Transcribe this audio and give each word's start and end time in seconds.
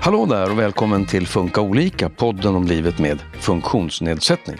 Hallå 0.00 0.26
där 0.26 0.50
och 0.50 0.58
välkommen 0.58 1.06
till 1.06 1.26
Funka 1.26 1.60
olika, 1.60 2.08
podden 2.08 2.54
om 2.54 2.66
livet 2.66 2.98
med 2.98 3.18
funktionsnedsättning. 3.40 4.56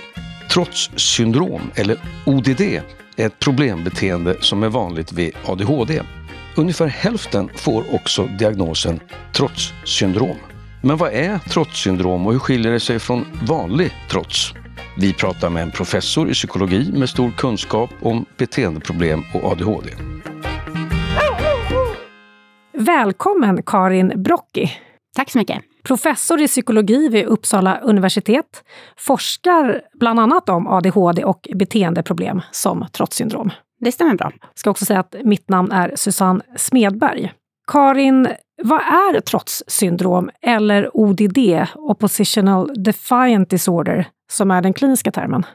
Trotssyndrom, 0.51 1.61
eller 1.75 1.97
ODD, 2.27 2.61
är 2.61 2.83
ett 3.17 3.39
problembeteende 3.39 4.37
som 4.41 4.63
är 4.63 4.69
vanligt 4.69 5.13
vid 5.13 5.33
ADHD. 5.45 6.03
Ungefär 6.57 6.87
hälften 6.87 7.49
får 7.55 7.95
också 7.95 8.27
diagnosen 8.39 9.01
trotssyndrom. 9.33 10.37
Men 10.83 10.97
vad 10.97 11.13
är 11.13 11.39
trotssyndrom 11.39 12.27
och 12.27 12.33
hur 12.33 12.41
skiljer 12.41 12.73
det 12.73 12.81
sig 12.81 12.99
från 12.99 13.27
vanlig 13.43 13.93
trots? 14.11 14.55
Vi 14.97 15.13
pratar 15.13 15.51
med 15.51 15.63
en 15.63 15.71
professor 15.71 16.31
i 16.31 16.33
psykologi 16.33 16.93
med 16.93 17.09
stor 17.09 17.31
kunskap 17.31 17.91
om 18.01 18.27
beteendeproblem 18.37 19.23
och 19.35 19.45
ADHD. 19.53 19.91
Välkommen 22.77 23.63
Karin 23.63 24.13
Brocki. 24.17 24.71
Tack 25.17 25.31
så 25.31 25.39
mycket. 25.39 25.63
Professor 25.83 26.41
i 26.41 26.49
psykologi 26.49 27.09
vid 27.09 27.25
Uppsala 27.25 27.79
universitet. 27.79 28.65
Forskar 28.97 29.83
bland 30.01 30.21
annat 30.21 30.49
om 30.49 30.67
ADHD 30.67 31.25
och 31.25 31.49
beteendeproblem 31.55 32.41
som 32.51 32.87
trotssyndrom. 32.93 33.51
Det 33.81 33.93
stämmer 33.93 34.15
bra. 34.15 34.33
Ska 34.55 34.71
också 34.71 34.85
säga 34.85 35.01
att 35.01 35.15
mitt 35.25 35.49
namn 35.49 35.73
är 35.73 35.93
Susanne 35.97 36.41
Smedberg. 36.57 37.33
Karin, 37.67 38.29
vad 38.63 38.81
är 38.81 39.21
trotssyndrom 39.21 40.31
eller 40.43 40.97
ODD, 40.97 41.39
Oppositional 41.75 42.71
Defiant 42.85 43.51
Disorder, 43.51 44.07
som 44.33 44.51
är 44.51 44.63
den 44.63 44.73
kliniska 44.73 45.13
termen? 45.13 45.47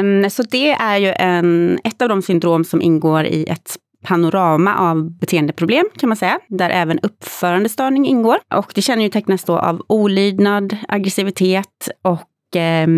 Um, 0.00 0.30
så 0.30 0.42
det 0.42 0.70
är 0.70 0.96
ju 0.96 1.12
en, 1.12 1.78
ett 1.84 2.02
av 2.02 2.08
de 2.08 2.22
syndrom 2.22 2.64
som 2.64 2.82
ingår 2.82 3.24
i 3.24 3.44
ett 3.44 3.76
panorama 4.06 4.76
av 4.76 5.10
beteendeproblem 5.18 5.84
kan 5.96 6.08
man 6.08 6.16
säga, 6.16 6.38
där 6.48 6.70
även 6.70 6.98
uppförandestörning 6.98 8.06
ingår. 8.06 8.38
Och 8.54 8.72
det 8.74 8.82
kännetecknas 8.82 9.44
då 9.44 9.58
av 9.58 9.82
olydnad, 9.88 10.76
aggressivitet 10.88 11.88
och 12.02 12.56
eh, 12.56 12.88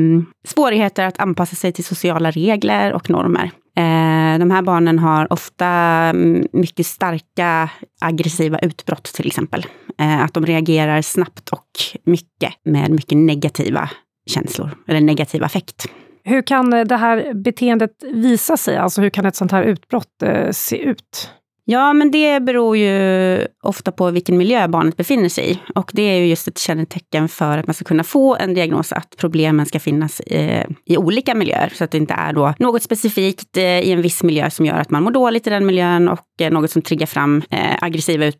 svårigheter 0.47 1.05
att 1.05 1.21
anpassa 1.21 1.57
sig 1.57 1.73
till 1.73 1.85
sociala 1.85 2.31
regler 2.31 2.93
och 2.93 3.11
normer. 3.11 3.51
Eh, 3.77 4.39
de 4.39 4.51
här 4.51 4.63
barnen 4.63 4.99
har 4.99 5.33
ofta 5.33 5.67
mm, 5.67 6.47
mycket 6.53 6.87
starka 6.87 7.71
aggressiva 8.01 8.59
utbrott 8.59 9.05
till 9.05 9.27
exempel. 9.27 9.67
Eh, 10.01 10.25
att 10.25 10.35
de 10.35 10.47
reagerar 10.47 11.03
snabbt 11.03 11.49
och 11.49 11.69
mycket 12.05 12.53
med 12.65 12.91
mycket 12.91 13.19
negativa 13.19 13.91
känslor 14.31 14.71
eller 14.89 15.01
negativ 15.01 15.45
affekt. 15.45 15.87
Hur 16.29 16.43
kan 16.43 16.71
det 16.71 16.97
här 16.97 17.35
beteendet 17.35 17.91
visa 18.13 18.57
sig? 18.57 18.77
Alltså 18.77 19.01
hur 19.01 19.11
kan 19.11 19.27
ett 19.27 19.37
sånt 19.37 19.53
här 19.53 19.63
utbrott 19.63 20.23
eh, 20.23 20.51
se 20.51 20.79
ut? 20.79 21.31
Ja, 21.71 21.93
men 21.93 22.11
det 22.11 22.41
beror 22.41 22.77
ju 22.77 23.47
ofta 23.63 23.93
på 23.93 24.11
vilken 24.11 24.39
miljö 24.39 24.69
barnet 24.69 24.97
befinner 24.97 25.29
sig 25.29 25.51
i. 25.51 25.59
Och 25.75 25.91
det 25.95 26.03
är 26.03 26.19
ju 26.19 26.27
just 26.27 26.49
ett 26.49 26.59
kännetecken 26.59 27.29
för 27.29 27.59
att 27.59 27.67
man 27.67 27.75
ska 27.75 27.85
kunna 27.85 28.05
få 28.05 28.37
en 28.37 28.55
diagnos, 28.55 28.93
att 28.93 29.15
problemen 29.17 29.67
ska 29.67 29.81
finnas 29.81 30.21
i, 30.21 30.65
i 30.85 30.97
olika 30.97 31.35
miljöer. 31.35 31.73
Så 31.75 31.85
att 31.85 31.91
det 31.91 31.99
inte 31.99 32.15
är 32.15 32.33
då 32.33 32.55
något 32.59 32.83
specifikt 32.83 33.57
eh, 33.57 33.63
i 33.63 33.93
en 33.93 34.03
viss 34.03 34.23
miljö 34.23 34.51
som 34.51 34.67
gör 34.67 34.75
att 34.75 34.91
man 34.91 35.03
mår 35.03 35.11
dåligt 35.11 35.47
i 35.47 35.51
den 35.51 35.67
miljön 35.67 36.09
och 36.09 36.27
eh, 36.41 36.51
något 36.51 36.71
som 36.71 36.83
triggar 36.83 37.07
fram 37.07 37.43
eh, 37.51 37.77
aggressiva 37.81 38.33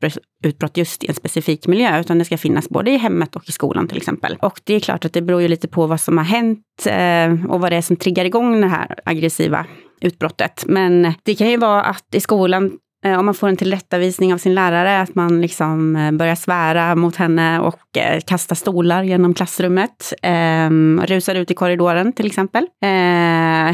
utbrott, 0.45 0.77
just 0.77 1.05
i 1.05 1.09
en 1.09 1.15
specifik 1.15 1.67
miljö, 1.67 2.01
utan 2.01 2.19
det 2.19 2.25
ska 2.25 2.39
finnas 2.39 2.69
både 2.69 2.91
i 2.91 2.97
hemmet 2.97 3.37
och 3.37 3.49
i 3.49 3.53
skolan 3.53 3.89
till 3.89 3.97
exempel. 3.97 4.37
Och 4.41 4.61
det 4.65 4.75
är 4.75 4.81
klart 4.81 5.05
att 5.05 5.13
det 5.13 5.23
beror 5.23 5.43
ju 5.43 5.49
lite 5.49 5.69
på 5.69 5.87
vad 5.87 6.01
som 6.01 6.19
har 6.19 6.25
hänt 6.25 6.87
eh, 6.87 7.53
och 7.53 7.61
vad 7.61 7.73
det 7.73 7.77
är 7.77 7.83
som 7.83 7.97
triggar 7.97 8.25
igång 8.25 8.61
det 8.61 8.67
här 8.67 8.95
aggressiva 9.05 9.67
utbrottet. 10.01 10.65
Men 10.67 11.15
det 11.23 11.35
kan 11.35 11.51
ju 11.51 11.57
vara 11.57 11.83
att 11.83 12.15
i 12.15 12.21
skolan 12.21 12.73
Eh, 13.05 13.19
om 13.19 13.27
man 13.27 13.35
får 13.35 13.49
en 13.49 13.57
tillrättavisning 13.57 14.35
av 14.35 14.39
sin 14.39 14.55
lärare, 14.55 15.01
att 15.01 15.15
man 15.15 15.41
liksom 15.41 15.97
eh, 15.97 16.13
börjar 16.13 16.35
svära 16.35 16.95
mot 16.95 17.17
henne 17.17 17.61
och 17.61 17.97
eh, 17.97 18.21
kasta 18.27 18.55
stolar 18.55 19.03
genom 19.03 19.35
klassrummet. 19.35 20.13
Eh, 20.23 20.71
rusar 21.07 21.35
ut 21.35 21.51
i 21.51 21.55
korridoren 21.55 22.13
till 22.13 22.27
exempel. 22.27 22.67
Eh, 22.83 22.89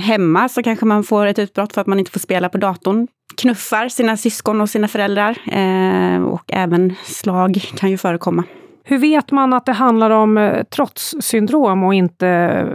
hemma 0.00 0.48
så 0.48 0.62
kanske 0.62 0.86
man 0.86 1.04
får 1.04 1.26
ett 1.26 1.38
utbrott 1.38 1.72
för 1.72 1.80
att 1.80 1.86
man 1.86 1.98
inte 1.98 2.10
får 2.10 2.20
spela 2.20 2.48
på 2.48 2.58
datorn. 2.58 3.08
Knuffar 3.36 3.88
sina 3.88 4.16
syskon 4.16 4.60
och 4.60 4.70
sina 4.70 4.88
föräldrar. 4.88 5.38
Eh, 5.52 6.22
och 6.22 6.52
även 6.52 6.94
slag 7.04 7.60
kan 7.76 7.90
ju 7.90 7.98
förekomma. 7.98 8.44
Hur 8.86 8.98
vet 8.98 9.30
man 9.30 9.52
att 9.52 9.66
det 9.66 9.72
handlar 9.72 10.10
om 10.10 10.38
eh, 10.38 10.62
trotssyndrom 10.62 11.84
och 11.84 11.94
inte 11.94 12.28
eh, 12.28 12.66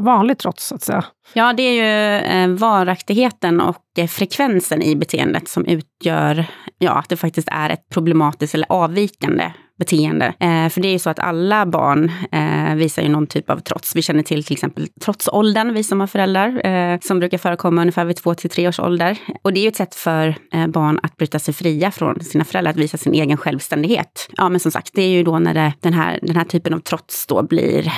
vanligt 0.00 0.38
trots, 0.38 0.66
så 0.66 0.74
att 0.74 0.82
säga? 0.82 1.04
Ja, 1.32 1.52
det 1.52 1.62
är 1.62 1.72
ju 1.72 2.18
eh, 2.42 2.58
varaktigheten 2.58 3.60
och 3.60 3.76
frekvensen 4.08 4.82
i 4.82 4.96
beteendet 4.96 5.48
som 5.48 5.66
utgör 5.66 6.46
ja, 6.78 6.92
att 6.92 7.08
det 7.08 7.16
faktiskt 7.16 7.48
är 7.52 7.70
ett 7.70 7.88
problematiskt 7.88 8.54
eller 8.54 8.72
avvikande 8.72 9.52
beteende. 9.78 10.26
Eh, 10.26 10.68
för 10.68 10.80
det 10.80 10.88
är 10.88 10.92
ju 10.92 10.98
så 10.98 11.10
att 11.10 11.18
alla 11.18 11.66
barn 11.66 12.12
eh, 12.32 12.74
visar 12.74 13.02
ju 13.02 13.08
någon 13.08 13.26
typ 13.26 13.50
av 13.50 13.58
trots. 13.58 13.96
Vi 13.96 14.02
känner 14.02 14.22
till 14.22 14.44
till 14.44 14.52
exempel 14.52 14.88
trotsåldern, 15.00 15.74
vi 15.74 15.82
som 15.82 16.00
har 16.00 16.06
föräldrar, 16.06 16.66
eh, 16.66 16.98
som 17.00 17.18
brukar 17.18 17.38
förekomma 17.38 17.80
ungefär 17.80 18.04
vid 18.04 18.16
två 18.16 18.34
till 18.34 18.50
tre 18.50 18.68
års 18.68 18.80
ålder. 18.80 19.18
Och 19.42 19.52
det 19.52 19.60
är 19.60 19.62
ju 19.62 19.68
ett 19.68 19.76
sätt 19.76 19.94
för 19.94 20.34
eh, 20.52 20.66
barn 20.66 21.00
att 21.02 21.16
bryta 21.16 21.38
sig 21.38 21.54
fria 21.54 21.90
från 21.90 22.20
sina 22.20 22.44
föräldrar, 22.44 22.70
att 22.70 22.76
visa 22.76 22.98
sin 22.98 23.14
egen 23.14 23.36
självständighet. 23.36 24.28
Ja, 24.36 24.48
men 24.48 24.60
som 24.60 24.70
sagt, 24.70 24.90
det 24.94 25.02
är 25.02 25.08
ju 25.08 25.22
då 25.22 25.38
när 25.38 25.54
det, 25.54 25.72
den, 25.80 25.92
här, 25.92 26.18
den 26.22 26.36
här 26.36 26.44
typen 26.44 26.74
av 26.74 26.78
trots 26.78 27.26
då 27.26 27.42
blir 27.42 27.92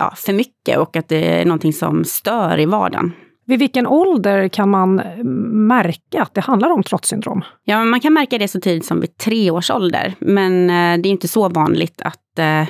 ja, 0.00 0.14
för 0.16 0.32
mycket 0.32 0.78
och 0.78 0.96
att 0.96 1.08
det 1.08 1.40
är 1.40 1.44
någonting 1.44 1.72
som 1.72 2.04
stör 2.04 2.60
i 2.60 2.66
vardagen. 2.66 3.12
Vid 3.46 3.58
vilken 3.58 3.86
ålder 3.86 4.48
kan 4.48 4.70
man 4.70 5.00
eh, 5.00 5.24
märka 5.24 6.22
att 6.22 6.34
det 6.34 6.40
handlar 6.40 6.70
om 6.70 6.82
trotssyndrom? 6.82 7.44
Ja, 7.64 7.84
man 7.84 8.00
kan 8.00 8.12
märka 8.12 8.38
det 8.38 8.48
så 8.48 8.60
tidigt 8.60 8.84
som 8.84 9.00
vid 9.00 9.16
tre 9.16 9.50
års 9.50 9.70
ålder. 9.70 10.14
Men 10.18 10.70
eh, 10.70 11.02
det 11.02 11.08
är 11.08 11.10
inte 11.10 11.28
så 11.28 11.48
vanligt 11.48 12.02
att, 12.02 12.38
eh, 12.38 12.62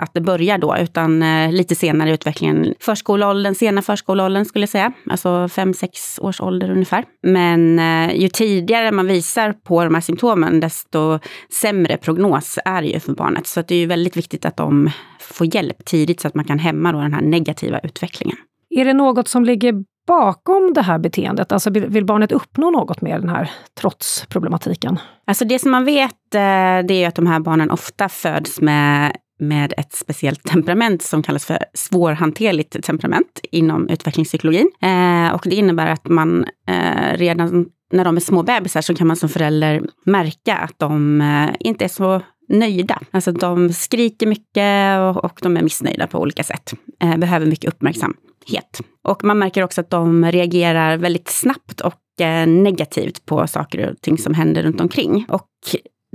att 0.00 0.14
det 0.14 0.20
börjar 0.20 0.58
då, 0.58 0.76
utan 0.80 1.24
lite 1.50 1.74
senare 1.74 2.10
i 2.10 2.12
utvecklingen. 2.12 2.74
Förskoleåldern, 2.80 3.54
sena 3.54 3.82
förskoleåldern 3.82 4.44
skulle 4.44 4.62
jag 4.62 4.68
säga. 4.68 4.92
Alltså 5.10 5.48
fem 5.48 5.74
sex 5.74 6.18
års 6.22 6.40
ålder 6.40 6.70
ungefär. 6.70 7.04
Men 7.22 7.80
ju 8.14 8.28
tidigare 8.28 8.92
man 8.92 9.06
visar 9.06 9.52
på 9.52 9.84
de 9.84 9.94
här 9.94 10.00
symptomen, 10.00 10.60
desto 10.60 11.18
sämre 11.60 11.96
prognos 11.96 12.58
är 12.64 12.82
det 12.82 12.88
ju 12.88 13.00
för 13.00 13.12
barnet. 13.12 13.46
Så 13.46 13.62
det 13.62 13.74
är 13.74 13.78
ju 13.78 13.86
väldigt 13.86 14.16
viktigt 14.16 14.44
att 14.44 14.56
de 14.56 14.90
får 15.20 15.54
hjälp 15.54 15.84
tidigt 15.84 16.20
så 16.20 16.28
att 16.28 16.34
man 16.34 16.44
kan 16.44 16.58
hämma 16.58 16.92
då 16.92 17.00
den 17.00 17.14
här 17.14 17.22
negativa 17.22 17.78
utvecklingen. 17.78 18.36
Är 18.70 18.84
det 18.84 18.92
något 18.92 19.28
som 19.28 19.44
ligger 19.44 19.84
bakom 20.08 20.72
det 20.74 20.82
här 20.82 20.98
beteendet? 20.98 21.52
Alltså 21.52 21.70
vill 21.70 22.04
barnet 22.04 22.32
uppnå 22.32 22.70
något 22.70 23.00
med 23.00 23.20
den 23.20 23.28
här 23.28 23.50
trotsproblematiken? 23.80 24.98
Alltså 25.26 25.44
det 25.44 25.58
som 25.58 25.70
man 25.70 25.84
vet 25.84 26.34
eh, 26.34 26.86
det 26.88 27.04
är 27.04 27.08
att 27.08 27.14
de 27.14 27.26
här 27.26 27.40
barnen 27.40 27.70
ofta 27.70 28.08
föds 28.08 28.60
med 28.60 29.16
med 29.40 29.74
ett 29.76 29.92
speciellt 29.92 30.42
temperament 30.42 31.02
som 31.02 31.22
kallas 31.22 31.46
för 31.46 31.58
svårhanterligt 31.74 32.82
temperament 32.84 33.40
inom 33.52 33.88
utvecklingspsykologin. 33.88 34.70
Eh, 34.82 35.34
och 35.34 35.42
det 35.44 35.54
innebär 35.54 35.86
att 35.86 36.08
man 36.08 36.44
eh, 36.68 37.12
redan 37.14 37.66
när 37.92 38.04
de 38.04 38.16
är 38.16 38.20
små 38.20 38.42
bebisar 38.42 38.80
så 38.80 38.94
kan 38.94 39.06
man 39.06 39.16
som 39.16 39.28
förälder 39.28 39.82
märka 40.06 40.56
att 40.56 40.78
de 40.78 41.20
eh, 41.20 41.50
inte 41.60 41.84
är 41.84 41.88
så 41.88 42.22
nöjda. 42.48 42.98
Alltså 43.10 43.32
de 43.32 43.72
skriker 43.72 44.26
mycket 44.26 45.00
och, 45.00 45.24
och 45.24 45.38
de 45.42 45.56
är 45.56 45.62
missnöjda 45.62 46.06
på 46.06 46.18
olika 46.18 46.42
sätt. 46.42 46.74
Eh, 47.02 47.16
behöver 47.16 47.46
mycket 47.46 47.74
uppmärksamhet 47.74 48.27
het. 48.48 48.80
Och 49.04 49.24
man 49.24 49.38
märker 49.38 49.64
också 49.64 49.80
att 49.80 49.90
de 49.90 50.24
reagerar 50.24 50.96
väldigt 50.96 51.28
snabbt 51.28 51.80
och 51.80 52.20
eh, 52.20 52.46
negativt 52.46 53.26
på 53.26 53.46
saker 53.46 53.90
och 53.90 54.00
ting 54.00 54.18
som 54.18 54.34
händer 54.34 54.62
runt 54.62 54.80
omkring. 54.80 55.26
Och 55.28 55.48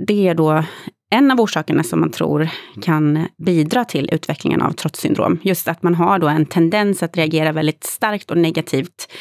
det 0.06 0.28
är 0.28 0.34
då 0.34 0.64
en 1.10 1.30
av 1.30 1.40
orsakerna 1.40 1.82
som 1.82 2.00
man 2.00 2.10
tror 2.10 2.48
kan 2.82 3.26
bidra 3.38 3.84
till 3.84 4.08
utvecklingen 4.12 4.62
av 4.62 4.72
trotssyndrom. 4.72 5.38
Just 5.42 5.68
att 5.68 5.82
man 5.82 5.94
har 5.94 6.18
då 6.18 6.28
en 6.28 6.46
tendens 6.46 7.02
att 7.02 7.16
reagera 7.16 7.52
väldigt 7.52 7.84
starkt 7.84 8.30
och 8.30 8.38
negativt 8.38 9.12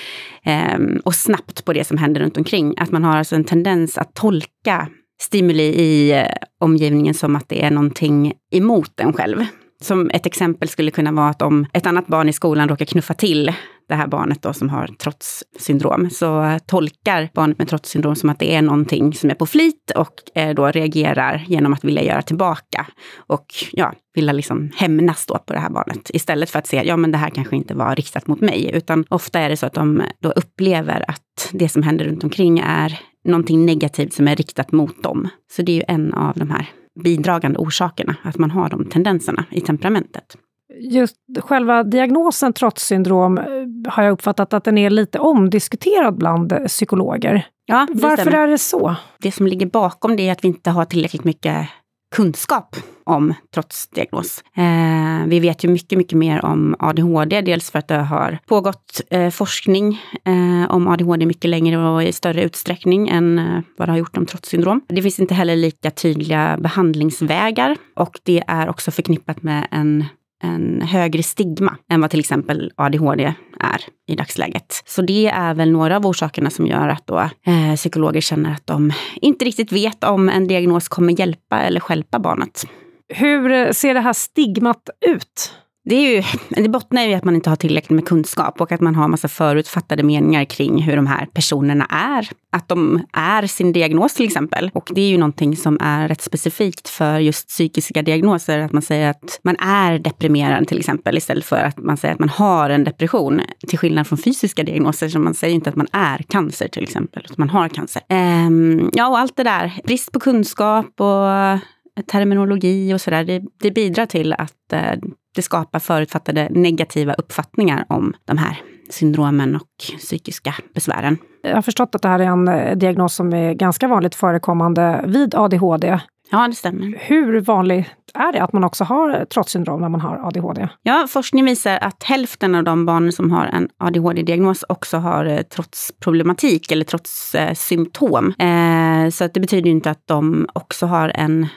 eh, 0.44 0.80
och 1.04 1.16
snabbt 1.16 1.66
på 1.66 1.74
det 1.74 1.84
som 1.84 1.98
händer 1.98 2.22
runt 2.22 2.38
omkring. 2.38 2.74
Att 2.78 2.92
man 2.92 3.04
har 3.04 3.18
alltså 3.18 3.36
en 3.36 3.44
tendens 3.44 3.98
att 3.98 4.14
tolka 4.14 4.88
stimuli 5.22 5.64
i 5.64 6.12
eh, 6.12 6.26
omgivningen 6.60 7.14
som 7.14 7.36
att 7.36 7.50
det 7.50 7.64
är 7.64 7.72
någonting 7.72 8.34
emot 8.52 9.00
en 9.00 9.14
själv. 9.14 9.46
Som 9.84 10.10
ett 10.14 10.26
exempel 10.26 10.70
skulle 10.70 10.92
kunna 10.92 11.12
vara 11.12 11.30
att 11.30 11.42
om 11.42 11.66
ett 11.74 11.86
annat 11.86 12.08
barn 12.08 12.30
i 12.30 12.34
skolan 12.34 12.70
råkar 12.70 12.86
knuffa 12.86 13.14
till 13.14 13.54
det 13.90 13.96
här 13.96 14.08
barnet 14.08 14.42
då 14.42 14.54
som 14.54 14.70
har 14.70 14.88
trotssyndrom, 14.88 16.10
så 16.10 16.60
tolkar 16.66 17.30
barnet 17.34 17.58
med 17.58 17.68
trotssyndrom 17.68 18.16
som 18.16 18.30
att 18.30 18.40
det 18.40 18.56
är 18.56 18.62
någonting 18.62 19.14
som 19.14 19.30
är 19.30 19.36
på 19.36 19.46
flit 19.46 19.92
och 19.96 20.14
eh, 20.36 20.56
då 20.56 20.68
reagerar 20.68 21.44
genom 21.48 21.74
att 21.74 21.84
vilja 21.84 22.04
göra 22.04 22.22
tillbaka. 22.22 22.86
Och 23.18 23.46
ja, 23.72 23.94
vilja 24.16 24.34
liksom 24.34 24.72
hämnas 24.76 25.26
då 25.26 25.38
på 25.38 25.54
det 25.54 25.60
här 25.60 25.70
barnet. 25.70 26.12
Istället 26.14 26.50
för 26.50 26.60
att 26.60 26.68
se, 26.68 26.84
ja 26.86 26.98
men 26.98 27.12
det 27.12 27.18
här 27.18 27.30
kanske 27.30 27.56
inte 27.56 27.74
var 27.74 27.96
riktat 27.96 28.28
mot 28.28 28.42
mig. 28.42 28.72
Utan 28.74 29.06
ofta 29.10 29.40
är 29.40 29.50
det 29.50 29.58
så 29.58 29.66
att 29.66 29.74
de 29.74 30.02
då 30.20 30.30
upplever 30.32 31.06
att 31.08 31.50
det 31.52 31.70
som 31.70 31.84
händer 31.84 32.06
runt 32.06 32.24
omkring 32.24 32.60
är 32.60 33.00
någonting 33.26 33.66
negativt 33.66 34.14
som 34.14 34.28
är 34.28 34.36
riktat 34.36 34.72
mot 34.72 35.04
dem. 35.04 35.30
Så 35.52 35.62
det 35.62 35.72
är 35.72 35.76
ju 35.76 35.84
en 35.88 36.14
av 36.14 36.34
de 36.36 36.50
här 36.50 36.70
bidragande 37.04 37.60
orsakerna, 37.60 38.16
att 38.24 38.38
man 38.38 38.52
har 38.52 38.70
de 38.70 38.86
tendenserna 38.90 39.46
i 39.52 39.62
temperamentet. 39.62 40.38
Just 40.80 41.16
själva 41.40 41.84
diagnosen 41.84 42.54
trotssyndrom 42.54 43.38
eh, 43.38 43.46
har 43.88 44.04
jag 44.04 44.12
uppfattat 44.12 44.54
att 44.54 44.64
den 44.64 44.78
är 44.78 44.90
lite 44.90 45.20
omdiskuterad 45.20 46.18
bland 46.18 46.68
psykologer. 46.68 47.46
Ja, 47.66 47.88
Varför 47.94 48.32
är 48.32 48.48
det 48.48 48.58
så? 48.58 48.96
Det 49.20 49.32
som 49.32 49.48
ligger 49.48 49.66
bakom 49.66 50.16
det 50.16 50.28
är 50.28 50.32
att 50.32 50.44
vi 50.44 50.48
inte 50.48 50.70
har 50.70 50.86
tillräckligt 50.86 51.24
mycket 51.24 51.68
kunskap 52.14 52.76
om 53.04 53.34
trotsdiagnos. 53.54 54.44
Eh, 54.58 55.28
vi 55.28 55.40
vet 55.40 55.64
ju 55.64 55.70
mycket, 55.70 55.98
mycket 55.98 56.18
mer 56.18 56.46
om 56.46 56.76
ADHD, 56.80 57.42
dels 57.42 57.72
för 57.72 57.80
att 57.80 57.88
det 57.88 57.96
har 57.96 58.40
pågått 58.46 59.02
eh, 59.10 59.30
forskning 59.30 60.02
eh, 60.26 60.72
om 60.72 60.88
ADHD 60.88 61.26
mycket 61.26 61.50
längre 61.50 61.78
och 61.78 62.04
i 62.04 62.12
större 62.12 62.44
utsträckning 62.44 63.10
än 63.10 63.40
eh, 63.40 63.62
vad 63.78 63.88
det 63.88 63.92
har 63.92 63.98
gjort 63.98 64.18
om 64.18 64.26
trotssyndrom. 64.26 64.82
Det 64.88 65.02
finns 65.02 65.20
inte 65.20 65.34
heller 65.34 65.56
lika 65.56 65.92
tydliga 65.92 66.58
behandlingsvägar 66.60 67.78
och 67.96 68.20
det 68.24 68.44
är 68.48 68.70
också 68.70 68.92
förknippat 68.92 69.44
med 69.44 69.68
en 69.72 70.06
en 70.44 70.82
högre 70.82 71.24
stigma 71.24 71.78
än 71.90 72.02
vad 72.02 72.10
till 72.10 72.20
exempel 72.20 72.72
ADHD 72.76 73.34
är 73.60 73.82
i 74.08 74.16
dagsläget. 74.16 74.84
Så 74.86 75.02
det 75.02 75.28
är 75.28 75.54
väl 75.54 75.72
några 75.72 75.98
av 75.98 76.06
orsakerna 76.06 76.50
som 76.50 76.68
gör 76.68 76.88
att 76.88 77.08
då, 77.08 77.20
eh, 77.20 77.76
psykologer 77.76 78.22
känner 78.22 78.52
att 78.52 78.68
de 78.68 78.94
inte 79.16 79.46
riktigt 79.46 79.72
vet 79.72 80.04
om 80.04 80.30
en 80.30 80.48
diagnos 80.48 80.88
kommer 80.88 81.20
hjälpa 81.20 81.60
eller 81.60 81.80
skälpa 81.80 82.20
barnet. 82.20 82.64
Hur 83.08 83.74
ser 83.74 83.94
det 83.94 84.00
här 84.00 84.14
stigmat 84.14 84.90
ut? 85.06 85.56
Det, 85.86 85.96
är 85.96 86.16
ju, 86.16 86.24
det 86.64 86.70
bottnar 86.70 87.04
ju 87.04 87.10
i 87.10 87.14
att 87.14 87.24
man 87.24 87.36
inte 87.36 87.50
har 87.50 87.56
tillräckligt 87.56 87.96
med 87.96 88.08
kunskap 88.08 88.62
och 88.62 88.72
att 88.72 88.82
man 88.82 88.96
har 88.96 89.08
massa 89.08 89.28
förutfattade 89.28 90.04
meningar 90.04 90.46
kring 90.46 90.82
hur 90.82 90.96
de 90.96 91.08
här 91.08 91.26
personerna 91.26 91.86
är. 91.86 92.30
Att 92.52 92.68
de 92.68 93.06
är 93.14 93.48
sin 93.48 93.74
diagnos 93.74 94.14
till 94.14 94.26
exempel. 94.26 94.72
Och 94.74 94.92
det 94.96 95.02
är 95.02 95.08
ju 95.08 95.18
någonting 95.18 95.58
som 95.58 95.78
är 95.82 96.08
rätt 96.08 96.22
specifikt 96.22 96.90
för 96.90 97.20
just 97.20 97.48
psykiska 97.48 98.02
diagnoser. 98.02 98.60
Att 98.60 98.72
man 98.72 98.82
säger 98.82 99.10
att 99.10 99.40
man 99.44 99.56
är 99.60 100.00
deprimerad 100.00 100.68
till 100.68 100.80
exempel 100.80 101.18
istället 101.18 101.46
för 101.46 101.64
att 101.64 101.78
man 101.78 101.98
säger 101.98 102.14
att 102.14 102.20
man 102.20 102.30
har 102.30 102.70
en 102.70 102.84
depression. 102.84 103.42
Till 103.68 103.80
skillnad 103.80 104.08
från 104.08 104.18
fysiska 104.18 104.64
diagnoser 104.64 105.10
så 105.10 105.20
man 105.20 105.34
säger 105.34 105.56
inte 105.56 105.70
att 105.70 105.76
man 105.76 105.88
är 105.92 106.18
cancer 106.18 106.68
till 106.68 106.84
exempel, 106.84 107.24
utan 107.26 107.36
man 107.38 107.50
har 107.50 107.70
cancer. 107.70 108.02
Um, 108.10 108.90
ja, 108.94 109.08
och 109.08 109.20
allt 109.20 109.36
det 109.36 109.44
där. 109.44 109.74
Brist 109.84 110.12
på 110.12 110.20
kunskap 110.20 111.02
och 111.02 111.60
terminologi 112.08 112.94
och 112.94 113.02
sådär, 113.02 113.24
det, 113.24 113.42
det 113.62 113.72
bidrar 113.72 114.06
till 114.06 114.34
att 114.34 114.74
eh, 114.74 114.94
det 115.36 115.42
skapar 115.42 115.80
förutfattade 115.80 116.48
negativa 116.52 117.14
uppfattningar 117.14 117.86
om 117.90 118.14
de 118.26 118.38
här 118.38 118.62
syndromen 118.90 119.56
och 119.56 119.98
psykiska 119.98 120.56
besvären. 120.74 121.18
Jag 121.42 121.56
har 121.56 121.62
förstått 121.62 121.96
att 121.96 122.02
det 122.02 122.08
här 122.08 122.20
är 122.20 122.24
en 122.24 122.48
eh, 122.48 122.78
diagnos 122.78 123.16
som 123.16 123.34
är 123.34 123.54
ganska 123.54 123.88
vanligt 123.88 124.16
förekommande 124.16 125.04
vid 125.08 125.36
ADHD. 125.36 126.00
Ja, 126.32 126.48
det 126.48 126.56
stämmer. 126.56 126.98
Hur 127.00 127.42
vanligt 127.42 127.88
är 128.14 128.32
det 128.32 128.44
att 128.44 128.54
man 128.54 128.64
också 128.64 128.84
har 128.84 129.26
trotssyndrom 129.26 129.82
när 129.82 129.90
man 129.90 130.02
har 130.02 130.28
ADHD? 130.28 130.68
Ja, 130.84 131.08
forskning 131.10 131.46
visar 131.46 131.78
att 131.82 132.04
hälften 132.04 132.56
av 132.56 132.64
de 132.64 132.86
barn 132.86 133.12
som 133.12 133.32
har 133.32 133.46
en 133.46 133.70
ADHD-diagnos 133.78 134.64
också 134.70 134.98
har 134.98 135.26
eh, 135.26 135.42
trotsproblematik 135.42 136.72
eller 136.72 136.86
trotssymptom. 136.86 138.34
Eh, 138.40 139.10
så 139.10 139.24
att 139.24 139.34
det 139.34 139.40
betyder 139.40 139.70
inte 139.70 139.92
att 139.92 140.08
de 140.08 140.48
också 140.54 140.86
har 140.86 141.12
en 141.16 141.48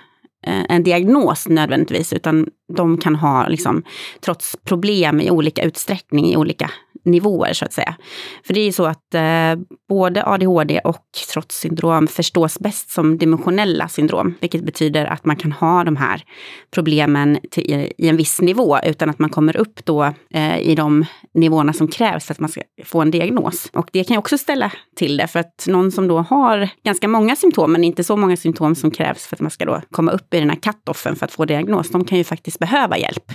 Eh, 0.47 0.65
en 0.69 0.83
diagnos 0.83 1.49
nödvändigtvis, 1.49 2.13
utan 2.13 2.47
de 2.69 2.99
kan 2.99 3.15
ha 3.15 3.49
liksom, 3.49 3.83
trots 4.21 4.57
problem 4.65 5.21
i 5.21 5.31
olika 5.31 5.63
utsträckning, 5.63 6.27
i 6.27 6.37
olika 6.37 6.71
nivåer 7.07 7.53
så 7.53 7.65
att 7.65 7.73
säga. 7.73 7.97
För 8.47 8.55
det 8.55 8.61
är 8.61 8.65
ju 8.65 8.73
så 8.73 8.85
att 8.85 9.15
eh, 9.15 9.55
både 9.89 10.25
ADHD 10.27 10.81
och 10.85 11.07
trotssyndrom 11.33 12.07
förstås 12.07 12.59
bäst 12.59 12.91
som 12.91 13.19
dimensionella 13.19 13.89
syndrom, 13.89 14.35
vilket 14.41 14.65
betyder 14.65 15.05
att 15.05 15.25
man 15.25 15.37
kan 15.37 15.53
ha 15.53 15.85
de 15.85 15.97
här 15.97 16.25
problemen 16.71 17.39
till, 17.51 17.65
i, 17.65 17.93
i, 17.99 18.09
en 18.09 18.17
viss 18.17 18.41
nivå 18.41 18.79
utan 18.85 19.11
att 19.11 19.19
man 19.19 19.31
kommer 19.31 19.57
upp 19.57 19.85
då 19.85 20.13
eh, 20.31 20.59
i 20.59 20.75
de 20.75 21.05
nivåerna 21.35 21.73
som 21.73 21.89
krävs 21.89 22.25
för 22.27 22.35
att 22.35 22.41
man 22.41 22.51
ska 22.51 22.61
få 22.85 23.01
en 23.01 23.11
diagnos. 23.11 23.71
Och 23.73 23.89
det 23.93 24.05
kan 24.05 24.15
ju 24.15 24.19
också 24.19 24.39
ställa 24.39 24.73
till 24.97 25.17
det, 25.17 25.27
för 25.27 25.41
att 25.41 25.65
någon 25.69 25.93
som 25.93 26.09
då 26.09 26.19
har 26.19 26.69
ganska 26.85 27.09
många 27.09 27.37
symptom, 27.37 27.73
men 27.73 27.85
inte 27.85 28.05
så 28.05 28.17
många 28.17 28.37
symptom 28.37 28.75
som 28.75 28.91
krävs 28.91 29.27
för 29.27 29.37
att 29.37 29.41
man 29.41 29.51
ska 29.51 29.65
då 29.65 29.81
komma 29.91 30.13
upp 30.13 30.35
i 30.35 30.39
den 30.39 30.51
här 30.51 30.57
cut-offen 30.57 31.17
för 31.17 31.25
att 31.25 31.33
få 31.33 31.45
diagnos, 31.45 31.91
de 31.91 32.05
kan 32.05 32.19
ju 32.19 32.25
faktiskt 32.25 32.56
behöva 32.59 32.99
hjälp 32.99 33.33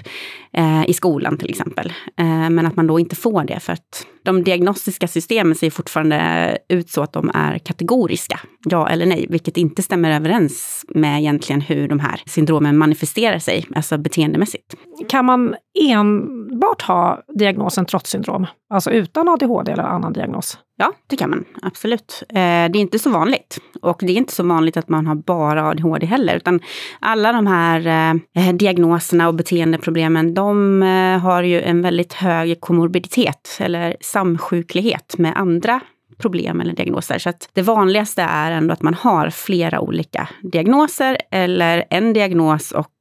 eh, 0.53 0.89
i 0.89 0.94
skolan 0.94 1.38
till 1.38 1.50
exempel. 1.50 1.94
Eh, 2.18 2.50
men 2.50 2.65
att 2.65 2.75
man 2.75 2.88
då 2.88 3.00
inte 3.00 3.15
får 3.15 3.44
det 3.44 3.59
för 3.59 3.73
att 3.73 4.06
de 4.23 4.44
diagnostiska 4.44 5.07
systemen 5.07 5.56
ser 5.56 5.69
fortfarande 5.69 6.57
ut 6.69 6.89
så 6.89 7.01
att 7.01 7.13
de 7.13 7.31
är 7.33 7.57
kategoriska, 7.57 8.39
ja 8.65 8.89
eller 8.89 9.06
nej, 9.06 9.25
vilket 9.29 9.57
inte 9.57 9.81
stämmer 9.81 10.12
överens 10.12 10.85
med 10.88 11.19
egentligen 11.19 11.62
hur 11.62 11.88
de 11.88 12.00
här 12.00 12.21
syndromen 12.25 12.77
manifesterar 12.77 13.39
sig, 13.39 13.65
alltså 13.75 13.97
beteendemässigt. 13.97 14.75
Kan 15.09 15.25
man 15.25 15.56
enbart 15.91 16.81
ha 16.81 17.23
diagnosen 17.39 17.85
trotssyndrom, 17.85 18.47
alltså 18.73 18.91
utan 18.91 19.29
ADHD 19.29 19.71
eller 19.71 19.83
annan 19.83 20.13
diagnos? 20.13 20.57
Ja, 20.81 20.94
det 21.07 21.16
kan 21.16 21.30
man 21.30 21.45
absolut. 21.62 22.24
Eh, 22.30 22.33
det 22.33 22.39
är 22.39 22.75
inte 22.75 23.00
så 23.00 23.10
vanligt. 23.10 23.57
Och 23.81 23.98
det 24.00 24.12
är 24.12 24.18
inte 24.18 24.33
så 24.33 24.44
vanligt 24.44 24.78
att 24.78 24.89
man 24.89 25.07
har 25.07 25.16
bara 25.16 25.69
ADHD 25.69 26.06
heller, 26.06 26.36
utan 26.36 26.60
alla 27.00 27.31
de 27.31 27.48
här 27.48 27.88
eh, 27.88 28.48
eh, 28.48 28.56
diagnoserna 28.56 29.28
och 29.28 29.36
beteendeproblemen, 29.36 30.33
de 30.33 30.83
eh, 30.83 31.19
har 31.19 31.44
ju 31.44 31.62
en 31.62 31.81
väldigt 31.81 32.13
hög 32.13 32.62
komorbiditet, 32.62 33.57
eller 33.60 33.98
samsjuklighet 34.01 35.18
med 35.18 35.33
andra 35.36 35.80
problem 36.18 36.62
eller 36.62 36.74
diagnoser. 36.74 37.19
Så 37.19 37.30
att 37.30 37.50
det 37.54 37.62
vanligaste 37.62 38.22
är 38.22 38.51
ändå 38.51 38.74
att 38.74 38.81
man 38.81 38.94
har 38.94 39.30
flera 39.30 39.80
olika 39.80 40.30
diagnoser 40.42 41.18
eller 41.31 41.86
en 41.89 42.13
diagnos 42.13 42.72
och 42.72 42.92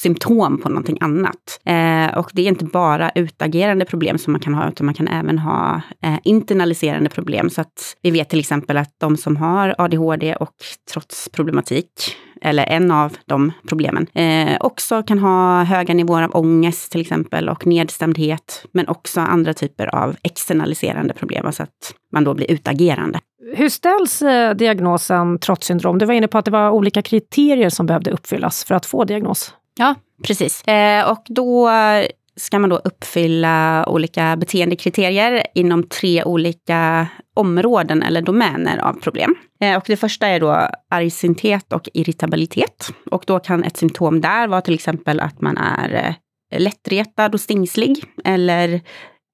symptom 0.00 0.58
på 0.58 0.68
någonting 0.68 0.98
annat. 1.00 1.60
Eh, 1.64 2.18
och 2.18 2.30
det 2.32 2.42
är 2.42 2.48
inte 2.48 2.64
bara 2.64 3.10
utagerande 3.14 3.84
problem 3.84 4.18
som 4.18 4.32
man 4.32 4.40
kan 4.40 4.54
ha, 4.54 4.68
utan 4.68 4.86
man 4.86 4.94
kan 4.94 5.08
även 5.08 5.38
ha 5.38 5.80
eh, 6.02 6.18
internaliserande 6.24 7.10
problem. 7.10 7.50
Så 7.50 7.60
att 7.60 7.96
vi 8.02 8.10
vet 8.10 8.28
till 8.28 8.40
exempel 8.40 8.76
att 8.76 8.94
de 8.98 9.16
som 9.16 9.36
har 9.36 9.74
ADHD 9.78 10.34
och 10.34 10.54
trotsproblematik, 10.92 12.16
eller 12.42 12.64
en 12.66 12.90
av 12.90 13.16
de 13.26 13.52
problemen, 13.68 14.06
eh, 14.14 14.56
också 14.60 15.02
kan 15.02 15.18
ha 15.18 15.62
höga 15.62 15.94
nivåer 15.94 16.22
av 16.22 16.36
ångest 16.36 16.92
till 16.92 17.00
exempel 17.00 17.48
och 17.48 17.66
nedstämdhet, 17.66 18.64
men 18.72 18.88
också 18.88 19.20
andra 19.20 19.54
typer 19.54 19.94
av 19.94 20.16
externaliserande 20.22 21.14
problem, 21.14 21.46
alltså 21.46 21.62
att 21.62 21.94
man 22.12 22.24
då 22.24 22.34
blir 22.34 22.50
utagerande. 22.50 23.18
Hur 23.54 23.68
ställs 23.68 24.22
eh, 24.22 24.54
diagnosen 24.54 25.38
trotssyndrom? 25.38 25.98
Du 25.98 26.06
var 26.06 26.14
inne 26.14 26.28
på 26.28 26.38
att 26.38 26.44
det 26.44 26.50
var 26.50 26.70
olika 26.70 27.02
kriterier 27.02 27.70
som 27.70 27.86
behövde 27.86 28.10
uppfyllas 28.10 28.64
för 28.64 28.74
att 28.74 28.86
få 28.86 29.04
diagnos. 29.04 29.54
Ja, 29.80 29.94
precis. 30.22 30.64
Eh, 30.64 31.10
och 31.10 31.22
då 31.28 31.70
ska 32.36 32.58
man 32.58 32.70
då 32.70 32.76
uppfylla 32.76 33.84
olika 33.88 34.36
beteendekriterier 34.36 35.46
inom 35.54 35.82
tre 35.82 36.24
olika 36.24 37.06
områden 37.36 38.02
eller 38.02 38.22
domäner 38.22 38.78
av 38.78 38.92
problem. 38.92 39.34
Eh, 39.60 39.76
och 39.76 39.84
det 39.86 39.96
första 39.96 40.26
är 40.26 40.40
då 40.40 40.68
argsinthet 40.90 41.72
och 41.72 41.88
irritabilitet. 41.94 42.92
Och 43.10 43.24
då 43.26 43.38
kan 43.38 43.64
ett 43.64 43.76
symptom 43.76 44.20
där 44.20 44.48
vara 44.48 44.60
till 44.60 44.74
exempel 44.74 45.20
att 45.20 45.40
man 45.40 45.58
är 45.58 46.16
eh, 46.52 46.60
lättretad 46.60 47.34
och 47.34 47.40
stingslig 47.40 48.04
eller 48.24 48.80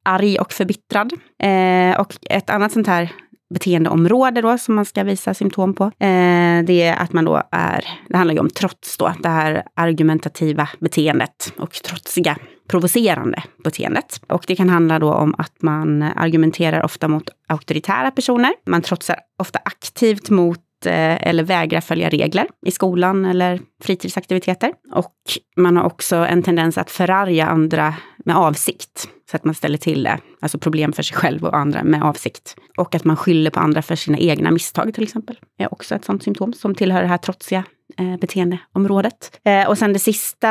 arg 0.05 0.39
och 0.39 0.53
förbittrad. 0.53 1.13
Eh, 1.43 2.01
och 2.01 2.17
ett 2.31 2.51
annat 2.51 2.73
sånt 2.73 2.87
här 2.87 3.13
beteendeområde 3.55 4.43
då 4.43 4.59
som 4.59 4.75
man 4.75 4.85
ska 4.85 5.05
visa 5.05 5.35
symptom 5.35 5.75
på. 5.75 5.85
Eh, 5.85 6.65
det 6.65 6.83
är 6.83 6.97
att 6.97 7.13
man 7.13 7.25
då 7.25 7.43
är, 7.51 7.85
det 8.09 8.17
handlar 8.17 8.35
ju 8.35 8.41
om 8.41 8.51
trots 8.51 8.97
då, 8.97 9.13
det 9.23 9.29
här 9.29 9.63
argumentativa 9.75 10.69
beteendet 10.79 11.53
och 11.59 11.73
trotsiga 11.73 12.37
provocerande 12.69 13.43
beteendet. 13.65 14.21
Och 14.29 14.45
det 14.47 14.57
kan 14.57 14.69
handla 14.69 14.99
då 14.99 15.13
om 15.13 15.35
att 15.39 15.63
man 15.63 16.03
argumenterar 16.03 16.85
ofta 16.85 17.09
mot 17.09 17.29
auktoritära 17.49 18.11
personer. 18.11 18.53
Man 18.67 18.83
trotsar 18.83 19.17
ofta 19.39 19.59
aktivt 19.65 20.31
mot 20.31 20.61
Eh, 20.85 21.29
eller 21.29 21.43
vägrar 21.43 21.81
följa 21.81 22.09
regler 22.09 22.47
i 22.67 22.71
skolan 22.71 23.25
eller 23.25 23.61
fritidsaktiviteter. 23.83 24.73
Och 24.93 25.15
man 25.57 25.77
har 25.77 25.85
också 25.85 26.17
en 26.17 26.43
tendens 26.43 26.79
att 26.79 26.91
förarga 26.91 27.47
andra 27.47 27.95
med 28.25 28.37
avsikt. 28.37 29.09
Så 29.31 29.37
att 29.37 29.45
man 29.45 29.55
ställer 29.55 29.79
till 29.79 30.03
det, 30.03 30.19
alltså 30.41 30.59
problem 30.59 30.93
för 30.93 31.03
sig 31.03 31.17
själv 31.17 31.45
och 31.45 31.57
andra 31.57 31.85
med 31.85 32.03
avsikt. 32.03 32.57
Och 32.77 32.95
att 32.95 33.05
man 33.05 33.17
skyller 33.17 33.51
på 33.51 33.61
andra 33.61 33.83
för 33.83 33.97
sina 33.97 34.19
egna 34.19 34.51
misstag 34.51 34.95
till 34.95 35.05
exempel. 35.05 35.39
är 35.59 35.73
också 35.73 35.95
ett 35.95 36.05
sånt 36.05 36.23
symptom 36.23 36.53
som 36.53 36.75
tillhör 36.75 37.03
det 37.03 37.09
här 37.09 37.19
trotsiga 37.19 37.65
eh, 37.99 38.17
beteendeområdet. 38.17 39.41
Eh, 39.45 39.69
och 39.69 39.79
sen 39.79 39.93
det 39.93 39.99
sista 39.99 40.49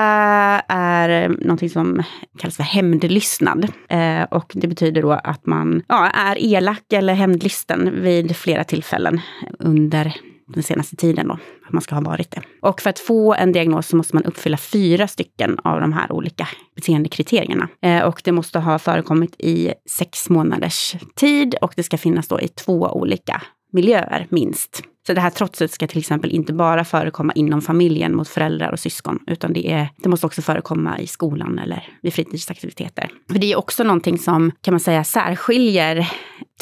är 0.68 1.30
någonting 1.30 1.70
som 1.70 2.04
kallas 2.38 2.58
för 2.58 2.63
hämndlystnad. 2.63 3.68
Eh, 3.89 4.24
och 4.24 4.51
det 4.56 4.68
betyder 4.68 5.01
då 5.01 5.12
att 5.12 5.46
man 5.46 5.84
ja, 5.88 6.08
är 6.08 6.36
elak 6.39 6.94
eller 6.94 7.13
hämndlysten 7.13 8.01
vid 8.01 8.36
flera 8.36 8.63
tillfällen 8.63 9.22
under 9.60 10.15
den 10.48 10.63
senaste 10.63 10.96
tiden 10.96 11.27
då, 11.27 11.34
att 11.68 11.74
man 11.74 11.82
ska 11.82 11.96
ha 11.96 12.01
varit 12.01 12.32
det. 12.32 12.42
Och 12.62 12.82
för 12.82 12.89
att 12.89 13.00
få 13.00 13.34
en 13.34 13.51
diagnos 13.51 13.88
så 13.88 13.96
måste 13.96 14.15
man 14.15 14.24
uppfylla 14.24 14.58
fyra 14.58 15.08
stycken 15.08 15.60
av 15.63 15.82
de 15.82 15.94
här 15.94 16.12
olika 16.12 16.48
beteendekriterierna. 16.75 17.68
Eh, 17.82 18.04
och 18.04 18.22
det 18.24 18.32
måste 18.32 18.60
ha 18.60 18.80
förekommit 18.80 19.36
i 19.39 19.74
sex 19.89 20.30
månaders 20.30 20.96
tid 21.15 21.56
och 21.62 21.74
det 21.75 21.84
ska 21.84 21.98
finnas 21.98 22.27
då 22.27 22.42
i 22.42 22.48
två 22.48 22.82
olika 22.82 23.42
miljöer 23.72 24.27
minst. 24.30 24.84
Så 25.08 25.14
det 25.14 25.22
här 25.22 25.30
trotset 25.30 25.72
ska 25.72 25.88
till 25.88 26.00
exempel 26.00 26.32
inte 26.32 26.54
bara 26.54 26.86
förekomma 26.86 27.34
inom 27.34 27.62
familjen 27.62 28.16
mot 28.16 28.28
föräldrar 28.28 28.72
och 28.72 28.80
syskon, 28.80 29.20
utan 29.28 29.54
det, 29.54 29.72
är, 29.72 29.90
det 29.98 30.10
måste 30.10 30.26
också 30.26 30.42
förekomma 30.42 31.00
i 31.00 31.08
skolan 31.08 31.60
eller 31.60 31.90
vid 32.02 32.14
fritidsaktiviteter. 32.14 33.10
För 33.32 33.40
det 33.40 33.52
är 33.52 33.56
också 33.56 33.84
någonting 33.84 34.18
som, 34.18 34.52
kan 34.62 34.74
man 34.74 34.80
säga, 34.80 35.04
särskiljer 35.04 36.12